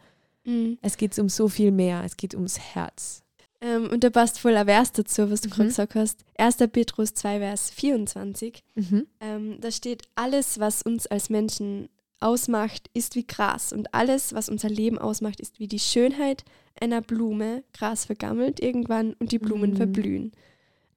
Mhm. 0.45 0.77
Es 0.81 0.97
geht 0.97 1.17
um 1.19 1.29
so 1.29 1.47
viel 1.49 1.71
mehr. 1.71 2.03
Es 2.05 2.17
geht 2.17 2.33
ums 2.35 2.59
Herz. 2.59 3.21
Ähm, 3.61 3.89
und 3.89 4.03
da 4.03 4.09
passt 4.09 4.39
voll 4.39 4.55
ein 4.55 4.65
Vers 4.67 4.91
dazu, 4.91 5.29
was 5.31 5.41
du 5.41 5.49
Mhm. 5.49 5.53
gerade 5.53 5.67
gesagt 5.69 5.95
hast. 5.95 6.19
1. 6.37 6.67
Petrus 6.67 7.13
2, 7.13 7.39
Vers 7.39 7.69
24. 7.71 8.63
Mhm. 8.75 9.07
Ähm, 9.21 9.57
da 9.61 9.71
steht, 9.71 10.03
alles, 10.15 10.59
was 10.59 10.81
uns 10.81 11.07
als 11.07 11.29
Menschen 11.29 11.89
ausmacht, 12.19 12.89
ist 12.93 13.15
wie 13.15 13.25
Gras. 13.25 13.73
Und 13.73 13.93
alles, 13.93 14.33
was 14.33 14.49
unser 14.49 14.69
Leben 14.69 14.97
ausmacht, 14.97 15.39
ist 15.39 15.59
wie 15.59 15.67
die 15.67 15.79
Schönheit 15.79 16.43
einer 16.79 17.01
Blume. 17.01 17.63
Gras 17.73 18.05
vergammelt 18.05 18.59
irgendwann 18.59 19.13
und 19.19 19.31
die 19.31 19.39
Blumen 19.39 19.71
Mhm. 19.71 19.77
verblühen. 19.77 20.31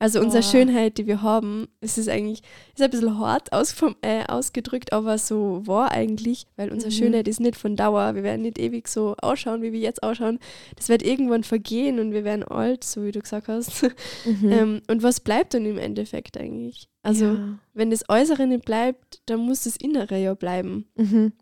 Also 0.00 0.20
unsere 0.20 0.44
Oh. 0.44 0.46
Schönheit, 0.46 0.96
die 0.96 1.08
wir 1.08 1.22
haben, 1.22 1.66
es 1.80 1.98
ist 1.98 2.08
eigentlich, 2.08 2.42
ist 2.74 2.82
ein 2.82 2.90
bisschen 2.90 3.18
hart 3.18 3.52
aus, 3.52 3.72
vom, 3.72 3.96
äh, 4.02 4.24
ausgedrückt, 4.26 4.92
aber 4.92 5.18
so 5.18 5.66
war 5.66 5.90
eigentlich, 5.90 6.46
weil 6.54 6.70
unsere 6.70 6.92
Mhm. 6.92 6.96
Schönheit 6.96 7.26
ist 7.26 7.40
nicht 7.40 7.56
von 7.56 7.74
Dauer. 7.74 8.14
Wir 8.14 8.22
werden 8.22 8.42
nicht 8.42 8.58
ewig 8.60 8.86
so 8.86 9.16
ausschauen, 9.20 9.60
wie 9.62 9.72
wir 9.72 9.80
jetzt 9.80 10.04
ausschauen. 10.04 10.38
Das 10.76 10.88
wird 10.88 11.02
irgendwann 11.02 11.42
vergehen 11.42 11.98
und 11.98 12.12
wir 12.12 12.22
werden 12.22 12.44
alt, 12.44 12.84
so 12.84 13.04
wie 13.04 13.10
du 13.12 13.20
gesagt 13.20 13.48
hast. 13.48 13.82
Mhm. 14.24 14.52
Ähm, 14.52 14.82
und 14.88 15.02
was 15.02 15.20
bleibt 15.20 15.54
dann 15.54 15.64
im 15.66 15.78
Endeffekt 15.78 16.36
eigentlich? 16.38 16.88
Also, 17.02 17.24
ja. 17.24 17.58
wenn 17.74 17.90
das 17.90 18.04
Äußere 18.08 18.46
nicht 18.46 18.64
bleibt, 18.64 19.20
dann 19.26 19.40
muss 19.40 19.64
das 19.64 19.76
Innere 19.76 20.18
ja 20.18 20.34
bleiben. 20.34 20.86
Mhm. 20.96 21.32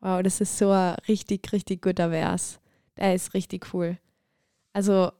Wow, 0.00 0.22
das 0.22 0.40
ist 0.40 0.58
so 0.58 0.70
ein 0.70 0.96
richtig, 1.08 1.52
richtig 1.52 1.82
guter 1.82 2.10
Vers. 2.10 2.58
Der 2.96 3.14
ist 3.14 3.34
richtig 3.34 3.72
cool. 3.74 3.98
Also 4.72 5.12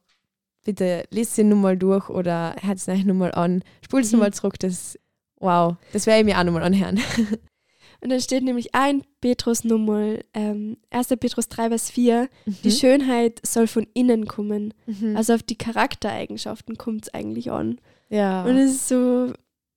bitte 0.65 1.05
lest 1.11 1.37
ihn 1.39 1.49
nur 1.49 1.59
mal 1.59 1.77
durch 1.77 2.09
oder 2.09 2.55
hört 2.61 2.79
es 2.79 2.89
euch 2.89 3.05
nur 3.05 3.17
mal 3.17 3.33
an. 3.33 3.63
Spult 3.85 4.05
es 4.05 4.13
Mhm. 4.13 4.19
nur 4.19 4.27
mal 4.27 4.33
zurück. 4.33 4.59
Das, 4.59 4.99
wow, 5.41 5.77
das 5.93 6.07
werde 6.07 6.21
ich 6.21 6.27
mir 6.27 6.39
auch 6.39 6.45
nochmal 6.45 6.63
anhören. 6.63 6.99
Und 8.01 8.11
dann 8.11 8.21
steht 8.21 8.43
nämlich 8.43 8.75
ein 8.75 9.05
Petrus 9.21 9.63
nochmal, 9.63 10.25
ähm, 10.35 10.77
1. 10.91 11.17
Petrus 11.21 11.49
3, 11.49 11.69
Vers 11.69 11.89
4, 11.91 12.29
die 12.47 12.69
Mhm. 12.69 12.73
Schönheit 12.73 13.41
soll 13.47 13.69
von 13.69 13.87
innen 13.95 14.27
kommen. 14.27 14.75
Mhm. 14.87 15.17
Also 15.17 15.35
auf 15.35 15.45
die 15.45 15.57
Charaktereigenschaften 15.57 16.77
kommt 16.79 17.05
es 17.07 17.15
eigentlich 17.15 17.51
an. 17.53 17.79
ja. 18.09 18.45
Und 18.45 18.57
es 18.57 18.73
ist 18.73 18.89
so, 18.89 19.33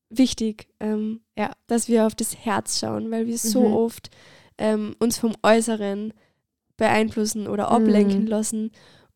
wichtig, 0.09 0.67
ähm, 0.79 1.21
Ja. 1.37 1.51
dass 1.67 1.87
wir 1.87 2.05
auf 2.07 2.15
das 2.15 2.35
Herz 2.45 2.79
schauen, 2.79 3.11
weil 3.11 3.27
wir 3.27 3.37
so 3.37 3.67
Mhm. 3.67 3.73
oft 3.73 4.09
ähm, 4.57 4.95
uns 4.99 5.17
vom 5.17 5.33
Äußeren 5.43 6.13
beeinflussen 6.77 7.47
oder 7.47 7.69
ablenken 7.69 8.21
Mhm. 8.21 8.27
lassen 8.27 8.71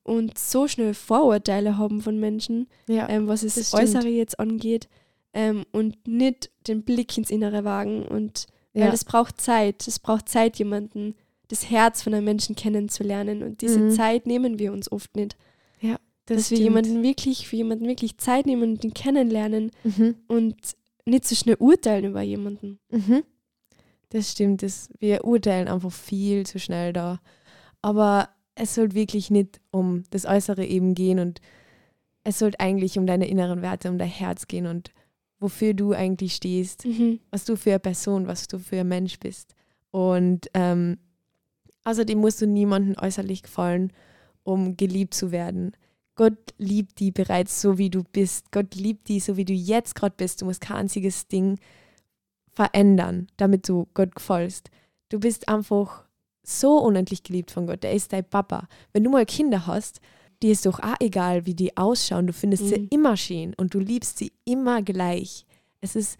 und 0.10 0.38
so 0.38 0.68
schnell 0.68 0.94
Vorurteile 0.94 1.78
haben 1.78 2.02
von 2.02 2.20
Menschen, 2.20 2.68
Ja. 2.88 3.08
ähm, 3.10 3.28
was 3.28 3.44
es 3.44 3.56
das 3.56 3.72
das 3.72 3.80
stimmt. 3.82 3.96
Äußere 3.98 4.12
jetzt 4.14 4.40
angeht 4.40 4.90
ähm, 5.34 5.64
und 5.72 6.08
nicht 6.08 6.52
den 6.68 6.84
Blick 6.84 7.18
ins 7.18 7.30
Innere 7.30 7.64
wagen 7.64 8.04
und 8.08 8.48
weil 8.74 8.84
ja. 8.88 8.94
es 8.94 9.06
braucht 9.06 9.40
Zeit, 9.42 9.88
es 9.88 10.00
braucht 10.00 10.30
Zeit, 10.30 10.58
jemanden 10.58 11.16
das 11.48 11.70
Herz 11.72 12.02
von 12.04 12.14
einem 12.14 12.26
Menschen 12.26 12.56
kennenzulernen 12.56 13.42
und 13.44 13.62
diese 13.62 13.80
Mhm. 13.80 13.92
Zeit 13.92 14.28
nehmen 14.28 14.60
wir 14.60 14.72
uns 14.72 14.92
oft 14.92 15.16
nicht, 15.16 15.36
das 15.82 15.98
dass 16.26 16.52
wir 16.52 16.58
stimmt. 16.58 16.60
jemanden 16.70 17.02
wirklich 17.04 17.48
für 17.48 17.56
jemanden 17.56 17.88
wirklich 17.88 18.20
Zeit 18.20 18.46
nehmen 18.46 18.62
und 18.74 18.84
ihn 18.84 18.94
kennenlernen 18.94 19.72
Mhm. 19.84 20.16
und 20.28 20.56
nicht 21.06 21.26
so 21.26 21.34
schnell 21.34 21.56
urteilen 21.58 22.06
über 22.06 22.22
jemanden. 22.22 22.78
Mhm. 22.92 23.24
Das 24.10 24.32
stimmt. 24.32 24.62
Das, 24.62 24.90
wir 25.00 25.24
urteilen 25.26 25.68
einfach 25.68 25.92
viel 25.92 26.46
zu 26.46 26.60
schnell 26.60 26.94
da. 26.94 27.20
Aber 27.82 28.30
es 28.60 28.76
soll 28.76 28.94
wirklich 28.94 29.32
nicht 29.32 29.60
um 29.72 30.04
das 30.12 30.26
Äußere 30.26 30.66
eben 30.66 30.94
gehen 30.94 31.20
und 31.20 31.42
es 32.24 32.40
sollte 32.40 32.60
eigentlich 32.60 32.98
um 32.98 33.08
deine 33.08 33.28
inneren 33.28 33.62
Werte, 33.62 33.90
um 33.90 33.98
dein 33.98 34.10
Herz 34.10 34.48
gehen 34.48 34.68
und 34.68 34.92
wofür 35.40 35.74
du 35.74 35.94
eigentlich 35.94 36.36
stehst, 36.36 36.86
Mhm. 36.86 37.20
was 37.32 37.46
du 37.46 37.56
für 37.56 37.72
eine 37.72 37.80
Person, 37.80 38.28
was 38.28 38.48
du 38.48 38.60
für 38.60 38.82
ein 38.82 38.88
Mensch 38.88 39.18
bist. 39.20 39.56
Und 39.92 40.50
ähm, 40.54 40.98
außerdem 41.86 42.20
musst 42.20 42.42
du 42.42 42.48
niemandem 42.48 42.96
äußerlich 43.02 43.44
gefallen, 43.44 43.94
um 44.44 44.76
geliebt 44.76 45.14
zu 45.14 45.32
werden. 45.32 45.72
Gott 46.16 46.54
liebt 46.58 47.00
die 47.00 47.12
bereits 47.12 47.62
so, 47.62 47.78
wie 47.78 47.90
du 47.90 48.04
bist. 48.04 48.52
Gott 48.52 48.76
liebt 48.76 49.08
die 49.08 49.22
so, 49.22 49.38
wie 49.38 49.46
du 49.46 49.54
jetzt 49.54 49.96
gerade 49.96 50.16
bist. 50.18 50.42
Du 50.42 50.46
musst 50.46 50.60
kein 50.62 50.78
einziges 50.78 51.28
Ding 51.28 51.58
verändern, 52.52 53.28
damit 53.38 53.70
du 53.70 53.88
Gott 53.94 54.16
gefällst. 54.16 54.70
Du 55.08 55.20
bist 55.20 55.48
einfach 55.48 56.06
so 56.44 56.78
unendlich 56.80 57.24
geliebt 57.24 57.52
von 57.52 57.68
Gott. 57.68 57.84
Der 57.84 57.94
ist 57.94 58.12
dein 58.14 58.24
Papa. 58.28 58.68
Wenn 58.94 59.04
du 59.04 59.10
mal 59.10 59.26
Kinder 59.26 59.68
hast, 59.68 60.02
dir 60.42 60.52
ist 60.52 60.66
doch 60.66 60.80
auch 60.80 60.96
egal, 61.00 61.46
wie 61.46 61.54
die 61.54 61.76
ausschauen. 61.78 62.28
Du 62.28 62.34
findest 62.34 62.68
sie 62.68 62.80
Mhm. 62.80 62.88
immer 62.92 63.18
schön 63.18 63.54
und 63.56 63.74
du 63.74 63.80
liebst 63.80 64.18
sie 64.18 64.32
immer 64.46 64.82
gleich. 64.82 65.46
Es 65.82 65.96
ist 65.96 66.18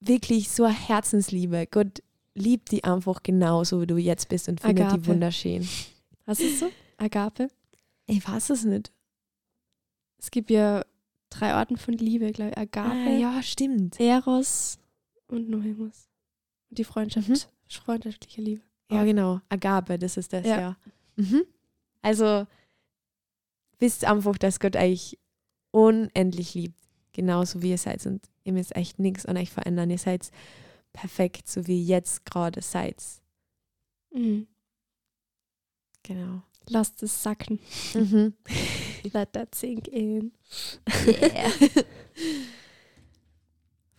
wirklich 0.00 0.50
so 0.50 0.64
eine 0.64 0.74
Herzensliebe. 0.74 1.66
Gott 1.70 2.02
liebt 2.34 2.70
die 2.70 2.84
einfach 2.84 3.22
genauso, 3.22 3.80
wie 3.80 3.86
du 3.86 3.96
jetzt 3.96 4.28
bist 4.28 4.48
und 4.48 4.60
findet 4.60 4.78
die 4.78 4.82
Agape. 4.94 5.06
wunderschön. 5.06 5.66
Hast 6.26 6.40
du 6.40 6.44
es 6.46 6.60
so? 6.60 6.70
Agape? 6.98 7.48
Ich 8.06 8.26
weiß 8.28 8.50
es 8.50 8.64
nicht. 8.64 8.92
Es 10.18 10.30
gibt 10.30 10.50
ja 10.50 10.84
drei 11.30 11.52
Arten 11.54 11.76
von 11.76 11.94
Liebe, 11.94 12.30
glaube 12.32 12.50
ich. 12.52 12.58
Agape, 12.58 12.90
Ah, 12.94 13.10
ja, 13.10 13.42
stimmt. 13.42 13.98
Eros 14.00 14.78
und. 15.28 15.52
Und 15.54 15.92
die 16.70 16.84
Freundschaft, 16.84 17.28
Mhm. 17.28 17.36
freundschaftliche 17.68 18.40
Liebe. 18.42 18.62
Ja, 18.90 19.04
genau. 19.04 19.40
Agape, 19.48 19.98
das 19.98 20.16
ist 20.16 20.32
das, 20.32 20.46
ja. 20.46 20.60
Ja. 20.60 20.76
Mhm. 21.16 21.44
Also 22.02 22.46
wisst 23.78 24.04
einfach, 24.04 24.38
dass 24.38 24.60
Gott 24.60 24.76
euch 24.76 25.18
unendlich 25.70 26.54
liebt. 26.54 26.78
Genauso 27.12 27.62
wie 27.62 27.70
ihr 27.70 27.78
seid. 27.78 28.04
Und 28.06 28.28
ihr 28.44 28.52
müsst 28.52 28.76
echt 28.76 28.98
nichts 28.98 29.26
an 29.26 29.36
euch 29.36 29.50
verändern. 29.50 29.90
Ihr 29.90 29.98
seid 29.98 30.30
perfekt, 30.92 31.48
so 31.48 31.66
wie 31.66 31.80
ihr 31.80 31.84
jetzt 31.84 32.24
gerade 32.24 32.62
seid. 32.62 33.02
Mhm. 34.12 34.46
Genau. 36.02 36.42
Lasst 36.68 37.02
es 37.02 37.22
sacken. 37.22 37.58
Mhm. 37.94 38.34
Let 39.12 39.32
that 39.32 39.54
sink 39.54 39.88
in. 39.88 40.32
Yeah. 41.06 41.50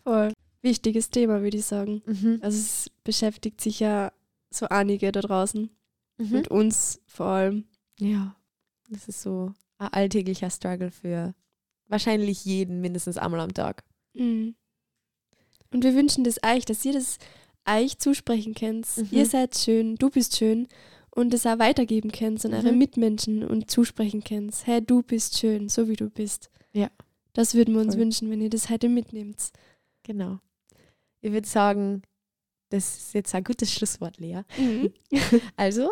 Voll. 0.03 0.33
Wichtiges 0.61 1.09
Thema, 1.09 1.41
würde 1.41 1.57
ich 1.57 1.65
sagen. 1.65 2.01
mhm. 2.05 2.39
Also 2.41 2.57
es 2.57 2.91
beschäftigt 3.03 3.61
sich 3.61 3.79
ja 3.79 4.11
so 4.57 4.67
einige 4.69 5.11
da 5.11 5.21
draußen 5.21 5.69
Mhm. 6.19 6.35
und 6.35 6.47
uns 6.49 6.99
vor 7.05 7.27
allem. 7.27 7.65
Ja. 7.99 8.35
Das 8.89 9.07
ist 9.07 9.21
so 9.21 9.51
ein 9.77 9.89
alltäglicher 9.93 10.49
Struggle 10.49 10.91
für 10.91 11.35
wahrscheinlich 11.87 12.43
jeden 12.45 12.81
mindestens 12.81 13.17
einmal 13.17 13.41
am 13.41 13.53
Tag. 13.53 13.83
Mhm. 14.13 14.55
Und 15.71 15.83
wir 15.83 15.93
wünschen 15.95 16.23
das 16.23 16.37
euch, 16.43 16.65
dass 16.65 16.83
ihr 16.85 16.93
das 16.93 17.17
euch 17.67 17.99
zusprechen 17.99 18.55
könnt. 18.55 18.87
Mhm. 18.97 19.07
Ihr 19.11 19.25
seid 19.25 19.57
schön, 19.57 19.95
du 19.95 20.09
bist 20.09 20.37
schön 20.37 20.67
und 21.11 21.33
es 21.33 21.45
auch 21.45 21.59
weitergeben 21.59 22.11
könnt 22.11 22.43
an 22.45 22.53
eure 22.53 22.71
Mhm. 22.71 22.77
Mitmenschen 22.77 23.43
und 23.43 23.69
zusprechen 23.69 24.23
könnt. 24.23 24.65
Hey, 24.65 24.81
du 24.81 25.03
bist 25.03 25.37
schön, 25.37 25.67
so 25.69 25.87
wie 25.87 25.95
du 25.95 26.09
bist. 26.09 26.49
Ja. 26.73 26.89
Das 27.33 27.53
würden 27.53 27.73
wir 27.75 27.81
uns 27.81 27.93
Voll. 27.95 28.01
wünschen, 28.03 28.29
wenn 28.31 28.41
ihr 28.41 28.49
das 28.49 28.69
heute 28.69 28.89
mitnehmt. 28.89 29.51
Genau. 30.03 30.39
Ich 31.21 31.31
würde 31.31 31.47
sagen, 31.47 32.01
das 32.69 32.97
ist 32.97 33.13
jetzt 33.13 33.33
ein 33.35 33.43
gutes 33.43 33.71
Schlusswort, 33.73 34.17
Lea. 34.19 34.41
Mhm. 34.57 34.93
Also, 35.55 35.91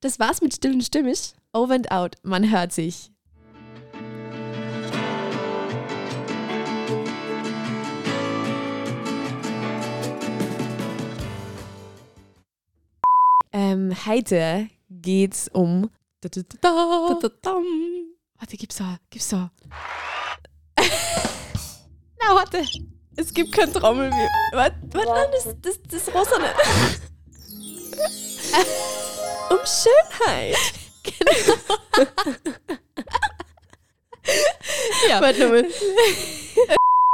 Das 0.00 0.18
war's 0.18 0.40
mit 0.42 0.54
Still 0.54 0.72
und 0.74 0.82
Stimmig. 0.84 1.34
over 1.52 1.74
and 1.74 1.90
out. 1.90 2.16
Man 2.22 2.50
hört 2.50 2.72
sich. 2.72 3.10
Ähm, 13.52 13.94
heute 14.06 14.68
geht's 14.90 15.48
um. 15.48 15.90
Da, 16.20 16.28
da, 16.28 16.42
da. 17.42 17.56
Warte, 18.38 18.56
gib's 18.56 18.76
da, 18.76 18.98
gib's 19.10 19.28
da. 19.28 19.50
Na, 22.20 22.34
warte. 22.34 22.64
Es 23.16 23.32
gibt 23.32 23.52
kein 23.52 23.72
Trommelwirbel. 23.72 24.28
Warte, 24.52 24.76
warte, 24.92 25.08
nein, 25.08 25.28
das, 25.32 25.44
das, 25.62 25.80
das 25.90 26.14
Rosane. 26.14 26.50
um 29.50 29.58
Schönheit. 29.64 30.56
Ja. 35.08 35.20
Warte 35.20 35.40
nochmal. 35.40 35.66